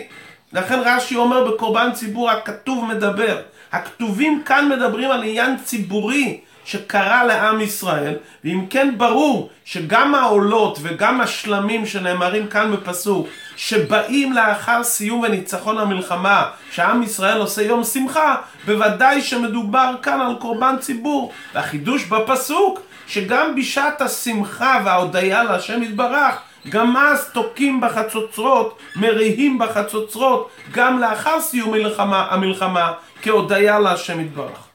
לכן 0.54 0.80
רש"י 0.86 1.16
אומר 1.16 1.52
בקורבן 1.52 1.90
ציבור 1.94 2.32
הכתוב 2.32 2.86
מדבר. 2.86 3.42
הכתובים 3.72 4.44
כאן 4.46 4.70
מדברים 4.70 5.12
על 5.12 5.24
עניין 5.24 5.58
ציבורי 5.64 6.40
שקרה 6.66 7.24
לעם 7.24 7.62
ישראל, 7.62 8.14
ואם 8.44 8.66
כן 8.70 8.94
ברור 8.98 9.50
שגם 9.66 10.16
העולות 10.16 10.80
וגם 10.82 11.22
השלמים 11.22 11.86
שנאמרים 11.86 12.48
כאן 12.48 12.72
בפסוק, 12.72 13.28
שבאים 13.56 14.34
לאחר 14.34 14.84
סיום 14.84 15.20
וניצחון 15.20 15.78
המלחמה, 15.78 16.50
שעם 16.72 17.04
ישראל 17.04 17.38
עושה 17.38 17.62
יום 17.62 17.84
שמחה, 17.84 18.36
בוודאי 18.66 19.22
שמדובר 19.22 19.96
כאן 20.02 20.22
על 20.22 20.36
קורבן 20.40 20.76
ציבור. 20.80 21.34
והחידוש 21.54 22.06
בפסוק 22.06 22.80
שגם 23.08 23.56
בשעת 23.56 24.02
השמחה 24.02 24.82
וההודיה 24.86 25.44
להשם 25.44 25.84
יתברך, 25.84 26.36
גם 26.70 26.98
אז 26.98 27.30
תוקעים 27.34 27.82
בחצוצרות, 27.82 28.80
מריעים 28.96 29.60
בחצוצרות, 29.60 30.50
גם 30.72 31.00
לאחר 31.00 31.42
סיום 31.42 31.72
מלחמה, 31.72 32.28
המלחמה, 32.30 32.92
כהודיה 33.22 33.80
להשם 33.80 34.20
יתברך. 34.20 34.71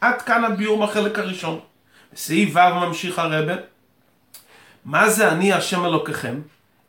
עד 0.00 0.22
כאן 0.22 0.44
הביאור 0.44 0.86
בחלק 0.86 1.18
הראשון. 1.18 1.60
בסעיף 2.12 2.50
ו' 2.56 2.74
ממשיך 2.74 3.18
הרבה. 3.18 3.52
מה 4.84 5.10
זה 5.10 5.28
אני 5.28 5.52
השם 5.52 5.84
אלוקיכם? 5.84 6.40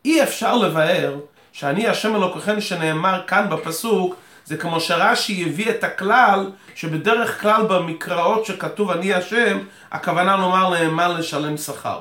אי 0.06 0.24
אפשר 0.24 0.56
לבאר 0.56 1.16
שאני 1.52 1.88
השם 1.88 2.16
אלוקיכם 2.16 2.62
שנאמר 2.62 3.22
כאן 3.28 3.50
בפסוק 3.50 4.16
זה 4.46 4.58
כמו 4.58 4.80
שרש"י 4.80 5.46
הביא 5.46 5.70
את 5.70 5.84
הכלל 5.84 6.52
שבדרך 6.76 7.42
כלל 7.42 7.66
במקראות 7.70 8.46
שכתוב 8.46 8.92
אני 8.92 9.14
השם, 9.14 9.60
הכוונה 9.92 10.38
לומר 10.38 10.70
נאמן 10.70 11.18
לשלם 11.18 11.58
שכר. 11.58 12.00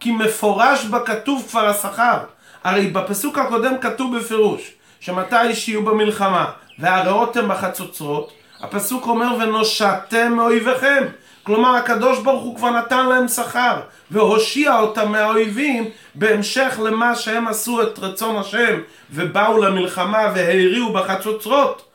כי 0.00 0.10
מפורש 0.12 0.84
בכתוב 0.84 1.46
כבר 1.50 1.66
השכר. 1.66 2.18
הרי 2.64 2.86
בפסוק 2.86 3.38
הקודם 3.38 3.78
כתוב 3.80 4.16
בפירוש 4.18 4.72
שמתי 5.00 5.54
שיהיו 5.54 5.84
במלחמה 5.84 6.50
והרעותם 6.78 7.48
בחצוצרות, 7.48 8.32
הפסוק 8.60 9.06
אומר 9.06 9.36
ונושעתם 9.40 10.32
מאויביכם. 10.32 11.04
כלומר 11.42 11.76
הקדוש 11.76 12.18
ברוך 12.18 12.42
הוא 12.42 12.56
כבר 12.56 12.70
נתן 12.70 13.06
להם 13.06 13.28
שכר 13.28 13.80
והושיע 14.10 14.78
אותם 14.78 15.12
מהאויבים 15.12 15.84
בהמשך 16.14 16.80
למה 16.84 17.16
שהם 17.16 17.48
עשו 17.48 17.82
את 17.82 17.98
רצון 17.98 18.36
השם 18.36 18.80
ובאו 19.10 19.58
למלחמה 19.58 20.32
והריעו 20.34 20.92
בחצוצרות 20.92 21.88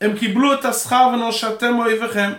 הם 0.00 0.16
קיבלו 0.18 0.52
את 0.54 0.64
השכר 0.64 1.08
ונושעתם 1.12 1.78
אויביכם 1.78 2.32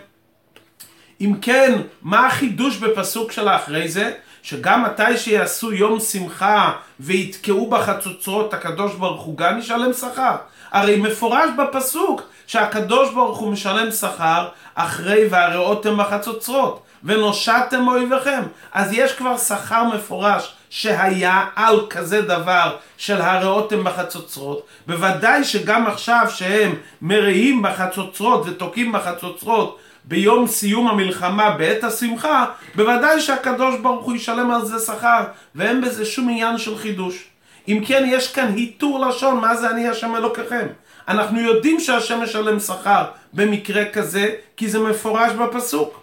אם 1.22 1.34
כן, 1.42 1.82
מה 2.02 2.28
החידוש 2.28 2.78
בפסוק 2.78 3.32
של 3.32 3.48
האחרי 3.48 3.88
זה? 3.88 4.12
שגם 4.42 4.84
מתי 4.84 5.18
שיעשו 5.18 5.74
יום 5.74 6.00
שמחה 6.00 6.74
ויתקעו 7.00 7.70
בחצוצרות 7.70 8.54
הקדוש 8.54 8.96
ברוך 8.96 9.22
הוא 9.22 9.38
גם 9.38 9.60
ישלם 9.60 9.94
שכר 9.94 10.36
הרי 10.72 10.98
מפורש 10.98 11.50
בפסוק 11.58 12.22
שהקדוש 12.50 13.14
ברוך 13.14 13.38
הוא 13.38 13.52
משלם 13.52 13.92
שכר 13.92 14.48
אחרי 14.76 15.28
והרעותם 15.30 15.98
בחצוצרות 15.98 16.84
ונושעתם 17.04 17.88
אויביכם. 17.88 18.42
אז 18.74 18.94
יש 18.94 19.12
כבר 19.12 19.38
שכר 19.38 19.84
מפורש 19.84 20.54
שהיה 20.70 21.46
על 21.56 21.80
כזה 21.90 22.22
דבר 22.22 22.76
של 22.98 23.22
הרעותם 23.22 23.84
בחצוצרות. 23.84 24.66
בוודאי 24.88 25.44
שגם 25.44 25.88
עכשיו 25.88 26.26
שהם 26.30 26.76
מרעים 27.02 27.62
בחצוצרות 27.62 28.44
ותוקעים 28.46 28.92
בחצוצרות 28.92 29.80
ביום 30.04 30.48
סיום 30.48 30.88
המלחמה 30.88 31.52
בעת 31.52 31.84
השמחה, 31.84 32.46
בוודאי 32.76 33.22
שהקדוש 33.22 33.76
ברוך 33.82 34.06
הוא 34.06 34.16
ישלם 34.16 34.52
על 34.52 34.66
זה 34.66 34.80
שכר, 34.80 35.24
ואין 35.56 35.82
בזה 35.82 36.06
שום 36.06 36.30
עניין 36.30 36.58
של 36.58 36.78
חידוש. 36.78 37.28
אם 37.68 37.84
כן, 37.88 38.04
יש 38.08 38.34
כאן 38.34 38.54
היתור 38.56 39.06
לשון, 39.06 39.40
מה 39.40 39.56
זה 39.56 39.70
אני 39.70 39.88
השם 39.88 40.16
אלוקיכם? 40.16 40.68
אנחנו 41.10 41.40
יודעים 41.40 41.80
שהשם 41.80 42.22
משלם 42.24 42.60
שכר 42.60 43.06
במקרה 43.34 43.86
כזה, 43.86 44.30
כי 44.58 44.70
זה 44.70 44.80
מפורש 44.80 45.32
בפסוק. 45.32 46.02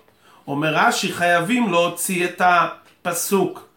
אומר 0.49 0.75
רש"י, 0.75 1.13
חייבים 1.13 1.71
להוציא 1.71 2.25
את 2.25 2.43
הפסוק 2.45 3.69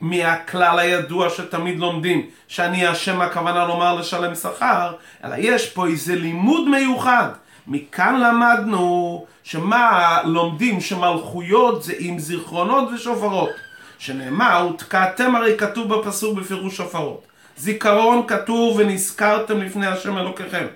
מהכלל 0.00 0.78
הידוע 0.78 1.30
שתמיד 1.30 1.78
לומדים, 1.78 2.26
שאני 2.48 2.86
השם 2.86 3.20
הכוונה 3.20 3.64
לומר 3.64 3.94
לשלם 3.94 4.34
שכר, 4.34 4.92
אלא 5.24 5.34
יש 5.38 5.70
פה 5.70 5.86
איזה 5.86 6.14
לימוד 6.14 6.68
מיוחד. 6.68 7.28
מכאן 7.66 8.20
למדנו 8.20 9.26
שמה 9.42 10.18
לומדים 10.24 10.80
שמלכויות 10.80 11.82
זה 11.82 11.92
עם 11.98 12.18
זיכרונות 12.18 12.88
ושופרות. 12.94 13.50
שנאמר, 13.98 14.68
ותקעתם 14.74 15.36
הרי 15.36 15.58
כתוב 15.58 15.94
בפסוק 15.94 16.38
בפירוש 16.38 16.76
שופרות. 16.76 17.26
זיכרון 17.56 18.26
כתוב 18.26 18.76
ונזכרתם 18.78 19.62
לפני 19.62 19.86
השם 19.86 20.18
אלוקיכם. 20.18 20.66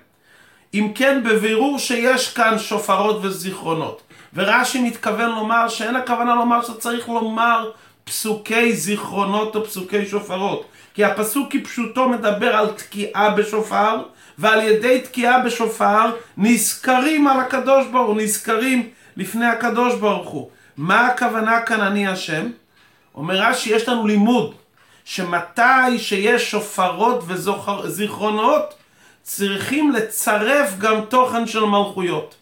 אם 0.74 0.92
כן, 0.94 1.22
בבירור 1.24 1.78
שיש 1.78 2.34
כאן 2.34 2.58
שופרות 2.58 3.24
וזיכרונות. 3.24 4.02
ורש"י 4.34 4.82
מתכוון 4.82 5.30
לומר 5.30 5.68
שאין 5.68 5.96
הכוונה 5.96 6.34
לומר 6.34 6.62
שצריך 6.62 7.08
לומר 7.08 7.70
פסוקי 8.04 8.72
זיכרונות 8.72 9.56
או 9.56 9.64
פסוקי 9.64 10.06
שופרות. 10.06 10.64
כי 10.94 11.04
הפסוק 11.04 11.48
כפשוטו 11.52 12.08
מדבר 12.08 12.56
על 12.56 12.66
תקיעה 12.70 13.30
בשופר, 13.30 14.02
ועל 14.38 14.60
ידי 14.60 15.00
תקיעה 15.00 15.42
בשופר 15.42 16.10
נזכרים 16.36 17.28
על 17.28 17.40
הקדוש 17.40 17.86
ברוך 17.86 18.08
הוא, 18.08 18.16
נזכרים 18.16 18.88
לפני 19.16 19.46
הקדוש 19.46 19.94
ברוך 19.94 20.28
הוא. 20.28 20.50
מה 20.76 21.06
הכוונה 21.06 21.60
כאן 21.60 21.80
אני 21.80 22.08
השם? 22.08 22.46
אומר 23.14 23.42
רש"י, 23.42 23.70
יש 23.70 23.88
לנו 23.88 24.06
לימוד 24.06 24.54
שמתי 25.10 25.98
שיש 25.98 26.50
שופרות 26.50 27.24
וזיכרונות, 27.84 28.74
צריכים 29.22 29.92
לצרף 29.92 30.78
גם 30.78 31.00
תוכן 31.08 31.46
של 31.46 31.64
מלכויות. 31.64 32.34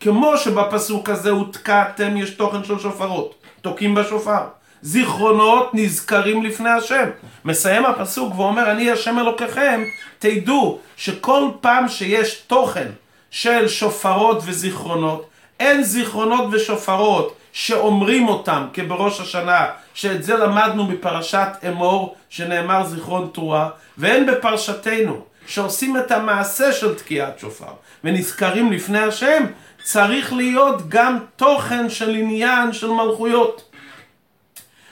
כמו 0.00 0.36
שבפסוק 0.36 1.08
הזה 1.08 1.30
הותקעתם 1.30 2.16
יש 2.16 2.30
תוכן 2.30 2.64
של 2.64 2.78
שופרות, 2.78 3.34
תוקעים 3.60 3.94
בשופר. 3.94 4.42
זיכרונות 4.82 5.70
נזכרים 5.72 6.42
לפני 6.42 6.70
השם. 6.70 7.10
מסיים 7.44 7.86
הפסוק 7.86 8.34
ואומר 8.38 8.70
אני 8.70 8.90
השם 8.90 9.18
אלוקיכם, 9.18 9.84
תדעו 10.18 10.78
שכל 10.96 11.50
פעם 11.60 11.88
שיש 11.88 12.34
תוכן 12.34 12.88
של 13.30 13.68
שופרות 13.68 14.38
וזיכרונות, 14.46 15.26
אין 15.60 15.82
זיכרונות 15.82 16.44
ושופרות 16.52 17.34
שאומרים 17.58 18.28
אותם 18.28 18.66
כבראש 18.72 19.20
השנה, 19.20 19.66
שאת 19.94 20.22
זה 20.22 20.36
למדנו 20.36 20.86
בפרשת 20.86 21.48
אמור, 21.68 22.16
שנאמר 22.28 22.86
זיכרון 22.86 23.30
תרועה, 23.34 23.68
והן 23.98 24.26
בפרשתנו, 24.26 25.24
שעושים 25.46 25.96
את 25.96 26.10
המעשה 26.10 26.72
של 26.72 26.94
תקיעת 26.94 27.38
שופר, 27.38 27.72
ונזכרים 28.04 28.72
לפני 28.72 28.98
השם, 28.98 29.44
צריך 29.82 30.32
להיות 30.32 30.88
גם 30.88 31.18
תוכן 31.36 31.90
של 31.90 32.14
עניין 32.14 32.72
של 32.72 32.90
מלכויות. 32.90 33.70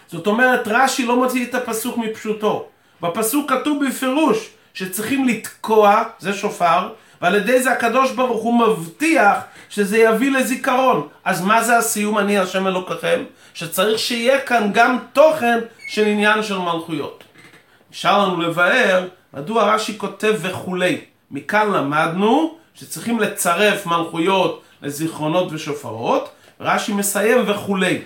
זאת 0.09 0.27
אומרת, 0.27 0.69
רש"י 0.69 1.07
לא 1.07 1.17
מוציא 1.17 1.47
את 1.47 1.55
הפסוק 1.55 1.97
מפשוטו. 1.99 2.67
בפסוק 3.01 3.53
כתוב 3.53 3.87
בפירוש 3.87 4.51
שצריכים 4.75 5.29
לתקוע, 5.29 6.03
זה 6.19 6.33
שופר, 6.33 6.89
ועל 7.23 7.35
ידי 7.35 7.63
זה 7.63 7.73
הקדוש 7.73 8.13
ברוך 8.13 8.43
הוא 8.43 8.61
מבטיח 8.61 9.35
שזה 9.77 9.99
יביא 9.99 10.31
לזיכרון. 10.31 11.09
אז 11.25 11.41
מה 11.41 11.65
זה 11.65 11.79
הסיום 11.79 12.19
אני 12.19 12.39
השם 12.39 12.67
אלוקיכם? 12.67 13.25
שצריך 13.55 13.99
שיהיה 13.99 14.41
כאן 14.41 14.71
גם 14.75 14.99
תוכן 15.13 15.59
של 15.89 16.05
עניין 16.05 16.43
של 16.43 16.59
מלכויות. 16.59 17.25
נשאר 17.91 18.25
לנו 18.25 18.41
לבאר 18.41 19.09
מדוע 19.35 19.75
רש"י 19.75 19.99
כותב 19.99 20.35
וכולי. 20.41 21.01
מכאן 21.31 21.71
למדנו 21.73 22.59
שצריכים 22.75 23.21
לצרף 23.21 23.87
מלכויות 23.87 24.63
לזיכרונות 24.83 25.53
ושופרות, 25.53 26.29
רש"י 26.61 26.93
מסיים 26.93 27.39
וכולי. 27.47 28.03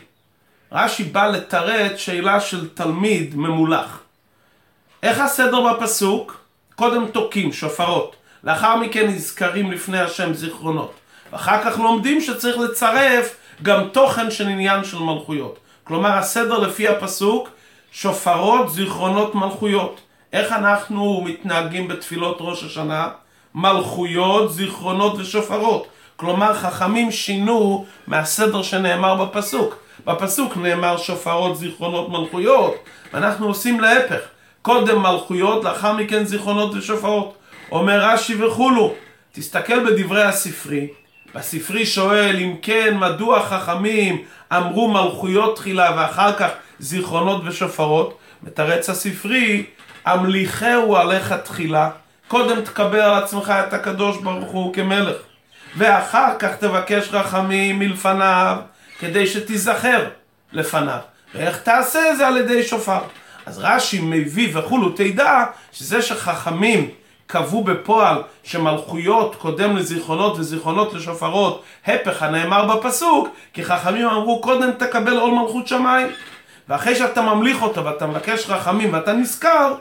רש"י 0.73 1.05
בא 1.05 1.27
לתרץ 1.27 1.97
שאלה 1.97 2.41
של 2.41 2.69
תלמיד 2.69 3.37
ממולח. 3.37 4.01
איך 5.03 5.21
הסדר 5.21 5.73
בפסוק? 5.73 6.41
קודם 6.75 7.07
תוקים, 7.07 7.53
שופרות. 7.53 8.17
לאחר 8.45 8.77
מכן 8.77 9.07
נזכרים 9.07 9.73
לפני 9.73 9.99
השם 9.99 10.35
זיכרונות. 10.35 11.00
ואחר 11.33 11.65
כך 11.65 11.79
לומדים 11.79 12.21
שצריך 12.21 12.59
לצרף 12.59 13.37
גם 13.63 13.89
תוכן 13.93 14.31
של 14.31 14.49
עניין 14.49 14.85
של 14.85 14.99
מלכויות. 14.99 15.59
כלומר 15.85 16.11
הסדר 16.19 16.59
לפי 16.59 16.89
הפסוק, 16.89 17.49
שופרות, 17.93 18.71
זיכרונות, 18.71 19.35
מלכויות. 19.35 20.01
איך 20.33 20.53
אנחנו 20.53 21.21
מתנהגים 21.25 21.89
בתפילות 21.89 22.37
ראש 22.41 22.65
השנה? 22.65 23.09
מלכויות, 23.55 24.53
זיכרונות 24.53 25.19
ושופרות. 25.19 25.87
כלומר 26.17 26.55
חכמים 26.55 27.13
שינו 27.13 27.87
מהסדר 28.07 28.63
שנאמר 28.63 29.25
בפסוק. 29.25 29.77
בפסוק 30.07 30.57
נאמר 30.57 30.97
שופרות, 30.97 31.57
זיכרונות, 31.57 32.09
מלכויות, 32.09 32.75
ואנחנו 33.13 33.47
עושים 33.47 33.81
להפך. 33.81 34.21
קודם 34.63 35.03
מלכויות, 35.03 35.65
לאחר 35.65 35.93
מכן 35.93 36.25
זיכרונות 36.25 36.75
ושופרות. 36.75 37.35
אומר 37.73 38.01
רש"י 38.01 38.45
וכולו, 38.45 38.95
תסתכל 39.33 39.85
בדברי 39.85 40.23
הספרי, 40.23 40.89
הספרי 41.35 41.87
שואל 41.87 42.37
אם 42.37 42.55
כן 42.63 42.97
מדוע 42.99 43.43
חכמים 43.43 44.23
אמרו 44.57 44.89
מלכויות 44.89 45.57
תחילה 45.57 45.93
ואחר 45.97 46.33
כך 46.33 46.51
זיכרונות 46.79 47.43
ושופרות, 47.45 48.19
מתרץ 48.43 48.91
הספרי, 48.91 49.65
המליכהו 50.05 50.97
עליך 50.97 51.33
תחילה, 51.33 51.91
קודם 52.29 52.61
תקבל 52.61 53.01
על 53.01 53.23
עצמך 53.23 53.51
את 53.51 53.73
הקדוש 53.73 54.17
ברוך 54.17 54.51
הוא 54.51 54.75
כמלך, 54.75 55.17
ואחר 55.77 56.33
כך 56.39 56.57
תבקש 56.57 57.09
רחמים 57.13 57.79
מלפניו 57.79 58.57
כדי 58.99 59.27
שתיזכר 59.27 60.05
לפניו. 60.53 60.99
ואיך 61.35 61.59
תעשה 61.63 62.01
זה 62.17 62.27
על 62.27 62.37
ידי 62.37 62.63
שופר. 62.63 63.01
אז 63.47 63.59
רש"י 63.59 64.01
מביא 64.03 64.59
וכולו 64.59 64.91
תדע 64.91 65.45
שזה 65.73 66.03
שחכמים 66.03 66.91
קבעו 67.31 67.65
בפועל 67.65 68.23
שמלכויות 68.43 69.37
קודם 69.37 69.77
לזיכרונות 69.77 70.39
וזיכרונות 70.39 70.93
לשופרות, 70.93 71.63
הפך 71.87 72.23
הנאמר 72.23 72.77
בפסוק, 72.77 73.29
כי 73.53 73.65
חכמים 73.65 74.07
אמרו 74.07 74.41
קודם 74.41 74.71
תקבל 74.73 75.17
עול 75.17 75.31
מלכות 75.31 75.69
שמיים. 75.69 76.09
ואחרי 76.69 76.95
שאתה 76.95 77.23
ממליך 77.23 77.63
אותו 77.63 77.85
ואתה 77.85 78.07
מבקש 78.07 78.47
רחמים 78.49 78.93
ואתה 78.93 79.13
נזכר, 79.13 79.75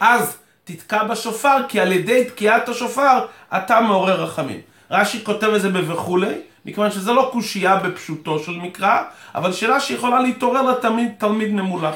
אז 0.00 0.38
תתקע 0.64 1.04
בשופר, 1.04 1.56
כי 1.68 1.80
על 1.80 1.92
ידי 1.92 2.24
תקיעת 2.24 2.68
השופר 2.68 3.26
אתה 3.56 3.80
מעורר 3.80 4.22
רחמים. 4.22 4.60
רש"י 4.90 5.24
כותב 5.24 5.46
את 5.46 5.62
זה 5.62 5.68
ב"וכולי", 5.68 6.34
מכיוון 6.66 6.90
שזה 6.90 7.12
לא 7.12 7.28
קושייה 7.32 7.76
בפשוטו 7.76 8.38
של 8.38 8.52
מקרא, 8.52 9.02
אבל 9.34 9.52
שאלה 9.52 9.80
שיכולה 9.80 10.20
להתעורר 10.20 10.62
לתלמיד 10.62 11.12
תלמיד 11.18 11.52
ממולח. 11.52 11.94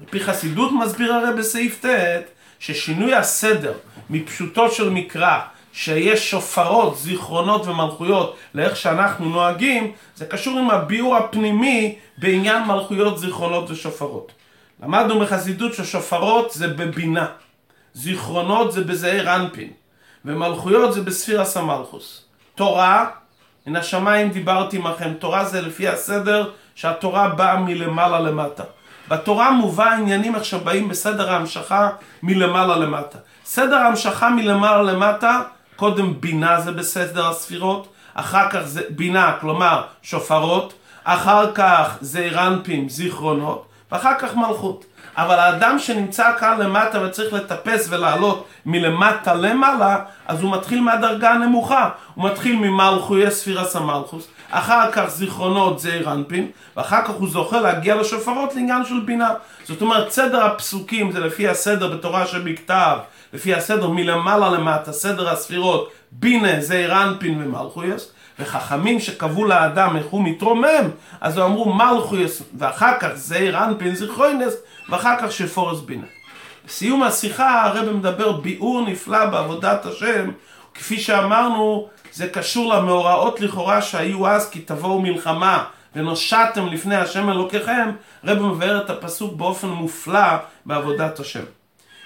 על 0.00 0.06
פי 0.10 0.20
חסידות 0.20 0.70
מסביר 0.72 1.14
הרי 1.14 1.34
בסעיף 1.38 1.84
ט' 1.84 2.39
ששינוי 2.60 3.14
הסדר 3.14 3.72
מפשוטו 4.10 4.70
של 4.70 4.90
מקרא 4.90 5.40
שיש 5.72 6.30
שופרות, 6.30 6.98
זיכרונות 6.98 7.66
ומלכויות 7.66 8.36
לאיך 8.54 8.76
שאנחנו 8.76 9.28
נוהגים, 9.28 9.92
זה 10.16 10.26
קשור 10.26 10.58
עם 10.58 10.70
הביאור 10.70 11.16
הפנימי 11.16 11.98
בעניין 12.18 12.64
מלכויות, 12.64 13.18
זיכרונות 13.18 13.70
ושופרות. 13.70 14.32
למדנו 14.82 15.20
בחסידות 15.20 15.74
ששופרות 15.74 16.52
זה 16.52 16.68
בבינה, 16.68 17.26
זיכרונות 17.94 18.72
זה 18.72 18.84
בזעיר 18.84 19.36
אנפין, 19.36 19.70
ומלכויות 20.24 20.94
זה 20.94 21.02
בספירה 21.02 21.44
סמלכוס. 21.44 22.24
תורה, 22.54 23.06
מן 23.66 23.76
השמיים 23.76 24.30
דיברתי 24.30 24.76
עמכם, 24.76 25.14
תורה 25.14 25.44
זה 25.44 25.60
לפי 25.60 25.88
הסדר 25.88 26.50
שהתורה 26.74 27.28
באה 27.28 27.56
מלמעלה 27.56 28.20
למטה. 28.20 28.64
בתורה 29.10 29.50
מובא 29.50 29.92
עניינים 29.92 30.34
איך 30.34 30.44
שבאים 30.44 30.88
בסדר 30.88 31.32
ההמשכה 31.32 31.88
מלמעלה 32.22 32.76
למטה. 32.76 33.18
סדר 33.44 33.76
ההמשכה 33.76 34.28
מלמעלה 34.28 34.82
למטה, 34.82 35.40
קודם 35.76 36.20
בינה 36.20 36.60
זה 36.60 36.72
בסדר 36.72 37.28
הספירות, 37.28 37.88
אחר 38.14 38.50
כך 38.50 38.60
זה 38.64 38.82
בינה, 38.90 39.32
כלומר 39.40 39.82
שופרות, 40.02 40.74
אחר 41.04 41.52
כך 41.54 41.96
זה 42.00 42.28
רנפים, 42.32 42.88
זיכרונות, 42.88 43.66
ואחר 43.92 44.14
כך 44.18 44.36
מלכות. 44.36 44.84
אבל 45.16 45.38
האדם 45.38 45.78
שנמצא 45.78 46.32
כאן 46.40 46.58
למטה 46.60 47.02
וצריך 47.02 47.32
לטפס 47.32 47.86
ולעלות 47.90 48.46
מלמטה 48.66 49.34
למעלה, 49.34 49.98
אז 50.26 50.42
הוא 50.42 50.52
מתחיל 50.52 50.80
מהדרגה 50.80 51.30
הנמוכה. 51.30 51.88
הוא 52.14 52.24
מתחיל 52.24 52.56
ממלכויי 52.56 53.30
ספירס 53.30 53.76
המלכוס, 53.76 54.28
אחר 54.50 54.92
כך 54.92 55.04
זיכרונות 55.08 55.80
זה 55.80 56.00
רנפין, 56.04 56.50
ואחר 56.76 57.04
כך 57.04 57.10
הוא 57.10 57.28
זוכה 57.28 57.60
להגיע 57.60 57.94
לשופרות 57.94 58.54
לעניין 58.54 58.84
של 58.84 59.00
בינה. 59.00 59.30
זאת 59.64 59.82
אומרת, 59.82 60.10
סדר 60.10 60.44
הפסוקים 60.44 61.12
זה 61.12 61.20
לפי 61.20 61.48
הסדר 61.48 61.96
בתורה 61.96 62.26
שבכתב, 62.26 62.98
לפי 63.32 63.54
הסדר 63.54 63.88
מלמעלה 63.88 64.50
למטה, 64.50 64.92
סדר 64.92 65.28
הספירות, 65.28 65.90
בינה 66.12 66.60
זה 66.60 66.86
רנפין 66.86 67.42
ומלכויס. 67.42 68.12
וחכמים 68.40 69.00
שקבעו 69.00 69.44
לאדם 69.44 69.96
איך 69.96 70.06
הוא 70.06 70.24
מתרומם, 70.24 70.90
אז 71.20 71.36
הם 71.36 71.42
אמרו 71.42 71.74
מלכויס, 71.74 72.42
ואחר 72.58 72.98
כך 73.00 73.08
זעיר 73.14 73.64
אנפין 73.64 73.94
זיכרוינס, 73.94 74.54
ואחר 74.88 75.14
כך 75.20 75.32
שפורס 75.32 75.80
בינה. 75.80 76.06
בסיום 76.66 77.02
השיחה 77.02 77.62
הרב 77.62 77.92
מדבר 77.92 78.32
ביאור 78.32 78.88
נפלא 78.88 79.26
בעבודת 79.26 79.86
השם, 79.86 80.30
כפי 80.74 81.00
שאמרנו, 81.00 81.88
זה 82.12 82.28
קשור 82.28 82.74
למאורעות 82.74 83.40
לכאורה 83.40 83.82
שהיו 83.82 84.28
אז, 84.28 84.50
כי 84.50 84.60
תבואו 84.60 85.00
מלחמה 85.00 85.64
ונושעתם 85.96 86.66
לפני 86.66 86.96
השם 86.96 87.30
אלוקיכם, 87.30 87.90
רב 88.24 88.42
מבאר 88.42 88.84
את 88.84 88.90
הפסוק 88.90 89.36
באופן 89.36 89.68
מופלא 89.68 90.36
בעבודת 90.66 91.20
השם. 91.20 91.44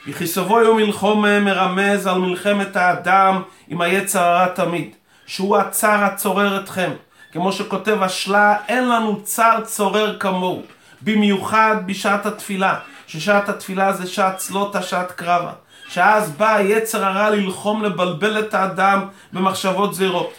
יחיסובו 0.06 0.60
יום 0.60 0.76
מלחום 0.76 1.22
מרמז 1.22 2.06
על 2.06 2.18
מלחמת 2.18 2.76
האדם 2.76 3.42
עם 3.68 3.80
היצר 3.80 4.22
הרע 4.22 4.48
תמיד. 4.48 4.90
שהוא 5.26 5.56
הצר 5.56 6.04
הצורר 6.04 6.60
אתכם. 6.60 6.90
כמו 7.32 7.52
שכותב 7.52 8.02
השלה, 8.02 8.56
אין 8.68 8.88
לנו 8.88 9.22
צר 9.22 9.60
צורר 9.64 10.18
כמוהו. 10.18 10.62
במיוחד 11.02 11.76
בשעת 11.86 12.26
התפילה, 12.26 12.78
ששעת 13.06 13.48
התפילה 13.48 13.92
זה 13.92 14.06
שעת 14.06 14.36
צלוטה, 14.36 14.82
שעת 14.82 15.12
קרבה. 15.12 15.52
שאז 15.88 16.30
בא 16.30 16.54
היצר 16.54 17.04
הרע 17.04 17.30
ללחום 17.30 17.84
לבלבל 17.84 18.38
את 18.38 18.54
האדם 18.54 19.04
במחשבות 19.32 19.94
זהירות. 19.94 20.32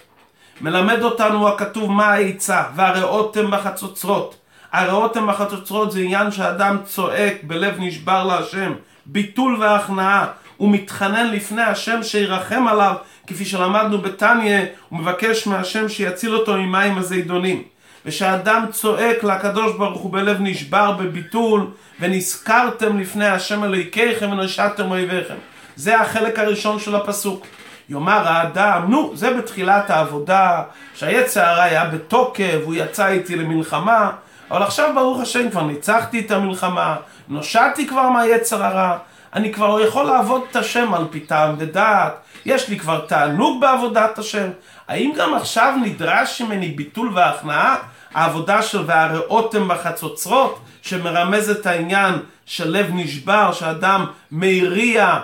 מלמד 0.61 1.01
אותנו 1.01 1.47
הכתוב 1.47 1.91
מה 1.91 2.07
העצה, 2.07 2.63
והרעותם 2.75 3.51
בחצוצרות. 3.51 4.35
הרעותם 4.71 5.27
בחצוצרות 5.27 5.91
זה 5.91 5.99
עניין 5.99 6.31
שאדם 6.31 6.77
צועק 6.85 7.33
בלב 7.43 7.75
נשבר 7.77 8.23
להשם, 8.23 8.73
ביטול 9.05 9.57
והכנעה. 9.61 10.27
הוא 10.57 10.71
מתחנן 10.71 11.31
לפני 11.31 11.61
השם 11.61 12.03
שירחם 12.03 12.67
עליו, 12.67 12.95
כפי 13.27 13.45
שלמדנו 13.45 13.97
בתניא, 13.97 14.59
הוא 14.89 14.99
מבקש 14.99 15.47
מהשם 15.47 15.89
שיציל 15.89 16.35
אותו 16.35 16.53
ממים 16.53 16.97
הזידונים. 16.97 17.63
ושאדם 18.05 18.65
צועק 18.71 19.23
לקדוש 19.23 19.73
ברוך 19.77 20.01
הוא 20.01 20.13
בלב 20.13 20.37
נשבר 20.39 20.91
בביטול, 20.91 21.67
ונזכרתם 21.99 22.99
לפני 22.99 23.27
השם 23.27 23.63
אלוהיכיכם 23.63 24.31
ונשעתם 24.31 24.91
אויביכם. 24.91 25.35
זה 25.75 26.01
החלק 26.01 26.39
הראשון 26.39 26.79
של 26.79 26.95
הפסוק. 26.95 27.45
יאמר 27.89 28.27
האדם, 28.27 28.85
נו, 28.89 29.11
זה 29.15 29.33
בתחילת 29.33 29.89
העבודה, 29.89 30.63
שהיצר 30.95 31.61
היה 31.61 31.85
בתוקף, 31.85 32.59
הוא 32.63 32.75
יצא 32.75 33.07
איתי 33.07 33.35
למלחמה, 33.35 34.11
אבל 34.51 34.63
עכשיו 34.63 34.91
ברוך 34.95 35.21
השם 35.21 35.49
כבר 35.49 35.63
ניצחתי 35.63 36.19
את 36.19 36.31
המלחמה, 36.31 36.95
נושעתי 37.27 37.87
כבר 37.87 38.09
מהיצר 38.09 38.63
הרע, 38.63 38.97
אני 39.33 39.53
כבר 39.53 39.81
יכול 39.81 40.05
לעבוד 40.05 40.41
את 40.51 40.55
השם 40.55 40.93
על 40.93 41.05
פי 41.11 41.19
טעם 41.19 41.55
ודעת, 41.57 42.13
יש 42.45 42.69
לי 42.69 42.79
כבר 42.79 43.05
תענוג 43.05 43.61
בעבודת 43.61 44.19
השם. 44.19 44.47
האם 44.87 45.11
גם 45.17 45.33
עכשיו 45.33 45.73
נדרש 45.83 46.41
ממני 46.41 46.67
ביטול 46.67 47.11
והכנעה? 47.15 47.75
העבודה 48.15 48.61
של 48.61 48.83
והרעותם 48.85 49.67
בחצוצרות, 49.67 50.59
שמרמז 50.81 51.49
את 51.49 51.65
העניין 51.65 52.13
של 52.45 52.69
לב 52.69 52.87
נשבר, 52.93 53.51
שאדם 53.53 54.05
מריע, 54.31 55.19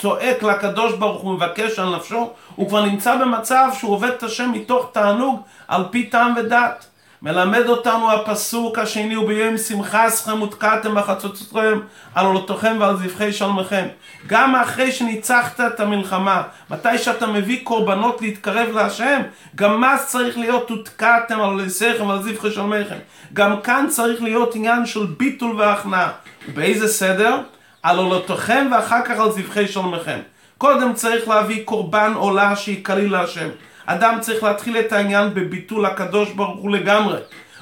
צועק 0.00 0.42
לקדוש 0.42 0.92
ברוך 0.92 1.22
הוא, 1.22 1.34
מבקש 1.34 1.78
על 1.78 1.96
נפשו, 1.96 2.30
הוא 2.56 2.68
כבר 2.68 2.84
נמצא 2.84 3.16
במצב 3.16 3.68
שהוא 3.78 3.92
עובד 3.92 4.08
את 4.08 4.22
השם 4.22 4.52
מתוך 4.52 4.90
תענוג 4.92 5.42
על 5.68 5.84
פי 5.90 6.06
טעם 6.06 6.34
ודת. 6.36 6.86
מלמד 7.22 7.66
אותנו 7.66 8.12
הפסוק 8.12 8.78
השני 8.78 9.16
וביום 9.16 9.58
שמחה 9.58 10.08
אסכם 10.08 10.42
ותקעתם 10.42 10.94
בחצוצותיכם 10.94 11.78
על 12.14 12.26
עולותיכם 12.26 12.76
ועל 12.80 12.96
זבחי 12.96 13.32
שלמכם. 13.32 13.86
גם 14.26 14.54
אחרי 14.56 14.92
שניצחת 14.92 15.60
את 15.60 15.80
המלחמה 15.80 16.42
מתי 16.70 16.98
שאתה 16.98 17.26
מביא 17.26 17.60
קורבנות 17.64 18.22
להתקרב 18.22 18.68
להשם 18.74 19.22
גם 19.54 19.84
אז 19.84 20.06
צריך 20.06 20.38
להיות 20.38 20.70
ותקעתם 20.70 21.40
על 21.40 21.50
עולותיכם 21.50 22.06
ועל 22.08 22.22
זבחי 22.22 22.50
שלמכם 22.50 22.98
גם 23.32 23.60
כאן 23.60 23.86
צריך 23.88 24.22
להיות 24.22 24.54
עניין 24.54 24.86
של 24.86 25.06
ביטול 25.16 25.60
והכנעה. 25.60 26.10
באיזה 26.54 26.88
סדר? 26.88 27.40
על 27.82 27.98
עולותיכם 27.98 28.68
ואחר 28.72 29.04
כך 29.04 29.20
על 29.20 29.30
זבחי 29.30 29.68
שלמכם 29.68 30.18
קודם 30.58 30.94
צריך 30.94 31.28
להביא 31.28 31.64
קורבן 31.64 32.12
עולה 32.14 32.56
שהיא 32.56 32.84
קליל 32.84 33.12
להשם 33.12 33.48
אדם 33.90 34.18
צריך 34.20 34.42
להתחיל 34.42 34.78
את 34.78 34.92
העניין 34.92 35.34
בביטול 35.34 35.86
הקדוש 35.86 36.30
ברוך 36.30 36.60
הוא 36.60 36.70
לגמרי. 36.70 37.18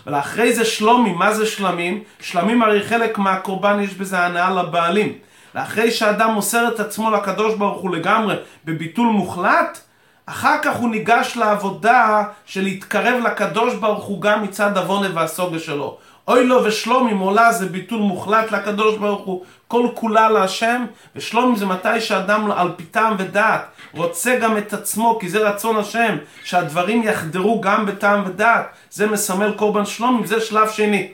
ולאחרי 0.07 0.53
זה 0.53 0.65
שלומים, 0.65 1.19
מה 1.19 1.35
זה 1.35 1.47
שלמים? 1.47 2.03
שלמים 2.21 2.63
הרי 2.63 2.83
חלק 2.83 3.19
מהקורבן 3.19 3.81
יש 3.81 3.95
בזה 3.95 4.19
הנאה 4.19 4.51
לבעלים. 4.51 5.13
ואחרי 5.55 5.91
שאדם 5.91 6.31
מוסר 6.31 6.69
את 6.69 6.81
עצמו 6.81 7.11
לקדוש 7.11 7.55
ברוך 7.55 7.83
הוא 7.83 7.97
לגמרי 7.97 8.37
בביטול 8.65 9.07
מוחלט, 9.07 9.79
אחר 10.27 10.57
כך 10.63 10.77
הוא 10.77 10.91
ניגש 10.91 11.37
לעבודה 11.37 12.23
של 12.45 12.63
להתקרב 12.63 13.23
לקדוש 13.25 13.75
ברוך 13.75 14.05
הוא 14.05 14.21
גם 14.21 14.43
מצד 14.43 14.77
עוונה 14.77 15.09
והסוגה 15.15 15.59
שלו. 15.59 15.99
אוי 16.29 16.47
לו 16.47 16.65
ושלומי 16.65 17.13
עולה 17.13 17.53
זה 17.53 17.67
ביטול 17.67 18.01
מוחלט 18.01 18.53
לקדוש 18.53 18.97
ברוך 18.97 19.27
הוא, 19.27 19.45
כל 19.69 19.87
כולה 19.95 20.29
להשם, 20.31 20.85
ושלומי 21.17 21.57
זה 21.57 21.67
מתי 21.67 22.01
שאדם 22.01 22.51
על 22.51 22.69
פי 22.77 22.85
טעם 22.85 23.15
ודעת 23.19 23.67
רוצה 23.95 24.39
גם 24.39 24.59
את 24.59 24.73
עצמו, 24.73 25.19
כי 25.21 25.29
זה 25.29 25.49
רצון 25.49 25.77
השם, 25.77 26.17
שהדברים 26.45 27.03
יחדרו 27.03 27.61
גם 27.61 27.87
בטעם 27.87 28.23
ודעת, 28.27 28.67
זה 28.91 29.07
מסמל 29.07 29.53
קורבן 29.53 29.87
שלומי, 29.87 30.27
זה 30.27 30.41
שלב 30.41 30.69
שני. 30.69 31.09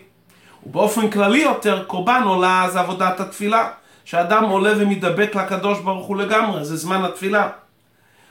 ובאופן 0.66 1.10
כללי 1.10 1.38
יותר, 1.38 1.84
קורבן 1.84 2.22
עולה 2.24 2.66
זה 2.72 2.80
עבודת 2.80 3.20
התפילה, 3.20 3.68
שאדם 4.04 4.44
עולה 4.44 4.72
ומתדבק 4.76 5.34
לקדוש 5.34 5.80
ברוך 5.80 6.06
הוא 6.06 6.16
לגמרי, 6.16 6.64
זה 6.64 6.76
זמן 6.76 7.04
התפילה. 7.04 7.48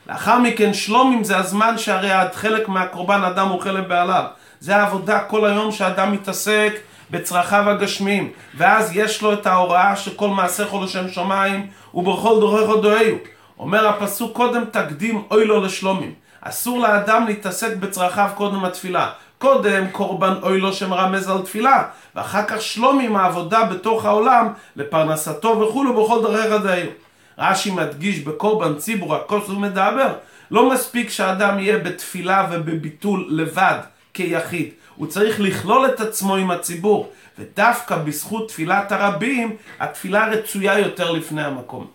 לאחר 0.09 0.39
מכן 0.39 0.73
שלומים 0.73 1.23
זה 1.23 1.37
הזמן 1.37 1.77
שהרי 1.77 2.11
עד 2.11 2.35
חלק 2.35 2.69
מהקורבן 2.69 3.23
אדם 3.23 3.51
אוכל 3.51 3.71
לבעליו. 3.71 4.25
זה 4.61 4.75
העבודה 4.75 5.19
כל 5.19 5.45
היום 5.45 5.71
שאדם 5.71 6.11
מתעסק 6.11 6.73
בצרכיו 7.11 7.69
הגשמיים, 7.69 8.31
ואז 8.57 8.91
יש 8.93 9.21
לו 9.21 9.33
את 9.33 9.47
ההוראה 9.47 9.95
שכל 9.95 10.27
מעשיך 10.27 10.73
לשם 10.73 11.09
שמיים 11.09 11.67
ובכל 11.93 12.39
דורך 12.39 12.81
דואהו. 12.81 13.17
אומר 13.59 13.87
הפסוק 13.87 14.35
קודם 14.35 14.63
תקדים 14.71 15.23
אוי 15.31 15.45
לו 15.45 15.61
לשלומים. 15.61 16.13
אסור 16.41 16.79
לאדם 16.79 17.25
להתעסק 17.27 17.75
בצרכיו 17.75 18.29
קודם 18.35 18.65
התפילה. 18.65 19.09
קודם 19.37 19.87
קורבן 19.91 20.33
אוי 20.43 20.59
לו 20.59 20.73
שמרמז 20.73 21.29
על 21.29 21.41
תפילה, 21.41 21.83
ואחר 22.15 22.43
כך 22.47 22.61
שלומים 22.61 23.15
העבודה 23.15 23.63
בתוך 23.63 24.05
העולם 24.05 24.47
לפרנסתו 24.75 25.59
וכולו 25.59 26.03
בכל 26.03 26.21
דרך 26.21 26.63
דאהו. 26.63 26.89
רש"י 27.37 27.71
מדגיש 27.71 28.19
בקורבן 28.19 28.75
ציבור 28.75 29.15
הכוס 29.15 29.49
ומדבר, 29.49 30.13
לא 30.51 30.69
מספיק 30.69 31.09
שאדם 31.09 31.59
יהיה 31.59 31.77
בתפילה 31.77 32.47
ובביטול 32.51 33.25
לבד 33.29 33.77
כיחיד, 34.13 34.69
הוא 34.95 35.07
צריך 35.07 35.39
לכלול 35.39 35.85
את 35.85 35.99
עצמו 35.99 36.35
עם 36.35 36.51
הציבור, 36.51 37.11
ודווקא 37.39 37.95
בזכות 37.95 38.47
תפילת 38.47 38.91
הרבים, 38.91 39.55
התפילה 39.79 40.27
רצויה 40.27 40.79
יותר 40.79 41.11
לפני 41.11 41.43
המקום. 41.43 41.87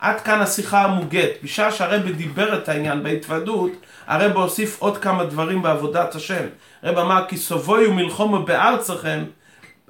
עד 0.00 0.20
כאן 0.20 0.40
השיחה 0.40 0.84
המוגית. 0.84 1.30
בשעה 1.42 1.72
שהרבי 1.72 2.12
דיבר 2.12 2.58
את 2.58 2.68
העניין 2.68 3.02
בהתוודות, 3.02 3.72
הרבי 4.06 4.40
הוסיף 4.40 4.76
עוד 4.78 4.98
כמה 4.98 5.24
דברים 5.24 5.62
בעבודת 5.62 6.14
השם. 6.14 6.44
הרב 6.82 6.98
אמר 6.98 7.24
כי 7.28 7.36
סובוי 7.36 7.86
ומלחומו 7.86 8.42
בארצכם, 8.42 9.24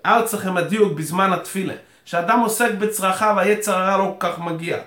ארצכם 0.06 0.56
הדיוק 0.56 0.92
בזמן 0.92 1.32
התפילה. 1.32 1.74
כשאדם 2.04 2.40
עוסק 2.40 2.70
בצרכיו, 2.78 3.38
היצר 3.38 3.78
הרע 3.78 3.96
לא 3.96 4.14
כל 4.18 4.28
כך 4.28 4.38
מגיע. 4.38 4.78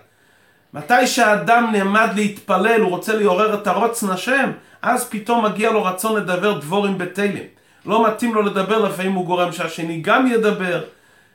מתי 0.73 1.07
שהאדם 1.07 1.69
נעמד 1.71 2.09
להתפלל, 2.15 2.81
הוא 2.81 2.89
רוצה 2.89 3.15
לעורר 3.15 3.53
את 3.53 3.67
הרוצן 3.67 4.09
השם, 4.09 4.51
אז 4.83 5.09
פתאום 5.09 5.45
מגיע 5.45 5.71
לו 5.71 5.83
רצון 5.83 6.15
לדבר 6.15 6.59
דבורים 6.59 6.97
בתלים. 6.97 7.43
לא 7.85 8.07
מתאים 8.07 8.35
לו 8.35 8.41
לדבר, 8.41 8.79
לפעמים 8.79 9.13
הוא 9.13 9.25
גורם 9.25 9.51
שהשני 9.51 10.01
גם 10.01 10.27
ידבר. 10.27 10.81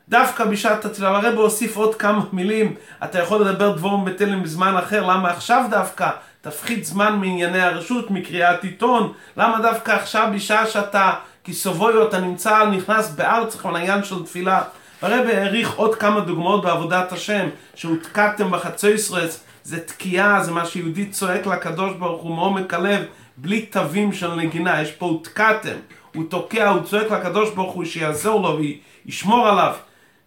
דווקא 0.08 0.44
בשעת 0.44 0.84
התפילה, 0.84 1.16
הרב 1.16 1.34
הוסיף 1.34 1.76
עוד 1.76 1.94
כמה 1.94 2.20
מילים, 2.32 2.74
אתה 3.04 3.18
יכול 3.18 3.40
לדבר 3.40 3.72
דבורים 3.72 4.04
בתלם 4.04 4.42
בזמן 4.42 4.76
אחר, 4.76 5.06
למה 5.06 5.30
עכשיו 5.30 5.64
דווקא? 5.70 6.10
תפחית 6.40 6.84
זמן 6.84 7.16
מענייני 7.16 7.60
הרשות, 7.60 8.10
מקריאת 8.10 8.64
עיתון, 8.64 9.12
למה 9.36 9.60
דווקא 9.62 9.90
עכשיו 9.90 10.28
בשעה 10.34 10.66
שאתה 10.66 11.12
כסובויו, 11.44 12.08
אתה 12.08 12.20
נמצא, 12.20 12.66
נכנס 12.66 13.10
בארץ, 13.10 13.64
לעניין 13.64 14.04
של 14.04 14.24
תפילה. 14.24 14.62
הרב 15.02 15.26
העריך 15.26 15.74
עוד 15.74 15.94
כמה 15.94 16.20
דוגמאות 16.20 16.64
בעבודת 16.64 17.12
השם, 17.12 17.48
שהותקעתם 17.74 18.50
בחצויסרס, 18.50 19.44
זה 19.64 19.80
תקיעה, 19.80 20.42
זה 20.42 20.52
מה 20.52 20.66
שיהודי 20.66 21.06
צועק 21.06 21.46
לקדוש 21.46 21.94
ברוך 21.98 22.22
הוא 22.22 22.34
מעומק 22.34 22.74
הלב, 22.74 23.02
בלי 23.40 23.62
תווים 23.62 24.12
של 24.12 24.34
נגינה, 24.34 24.82
יש 24.82 24.92
פה 24.92 25.06
הותקעתם, 25.06 25.76
הוא 26.14 26.24
תוקע, 26.28 26.68
הוא 26.68 26.82
צועק 26.82 27.10
לקדוש 27.10 27.50
ברוך 27.50 27.72
הוא 27.72 27.84
שיעזור 27.84 28.42
לו 28.42 28.58
וישמור 29.06 29.48
עליו. 29.48 29.74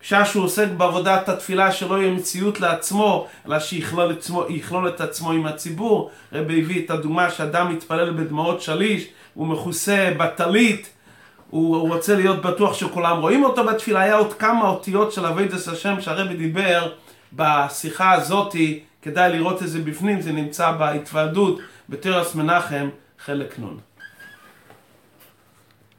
בשעה 0.02 0.26
שהוא 0.26 0.44
עוסק 0.44 0.68
בעבודת 0.78 1.30
התפילה 1.30 1.72
שלא 1.72 2.02
יהיה 2.02 2.12
מציאות 2.12 2.60
לעצמו, 2.60 3.28
אלא 3.48 3.60
שיכלול 3.60 4.12
עצמו, 4.12 4.46
את 4.88 5.02
עצמו 5.02 5.32
עם 5.32 5.46
הציבור. 5.46 6.12
רבי 6.34 6.62
הביא 6.62 6.86
את 6.86 6.92
הדוגמה 6.92 7.30
שאדם 7.30 7.74
מתפלל 7.74 8.12
בדמעות 8.12 8.62
שליש, 8.62 9.08
הוא 9.34 9.48
מכוסה 9.48 10.12
בטלית, 10.18 10.90
הוא, 11.50 11.76
הוא 11.76 11.94
רוצה 11.94 12.16
להיות 12.16 12.42
בטוח 12.42 12.74
שכולם 12.74 13.18
רואים 13.22 13.44
אותו 13.44 13.64
בתפילה. 13.64 14.02
היה 14.02 14.16
עוד 14.16 14.34
כמה 14.34 14.70
אותיות 14.70 15.12
של 15.12 15.26
אבידס 15.26 15.68
השם 15.68 16.02
שהרבי 16.02 16.36
דיבר 16.36 16.92
בשיחה 17.34 18.12
הזאתי, 18.12 18.80
כדאי 19.02 19.32
לראות 19.32 19.64
את 19.64 19.70
זה 19.70 19.80
בפנים, 19.80 20.22
זה 20.22 20.32
נמצא 20.32 20.72
בהתוועדות 20.72 21.60
בתרס 21.90 22.36
מנחם, 22.36 22.90
חלק 23.20 23.60
נ'. 23.60 23.91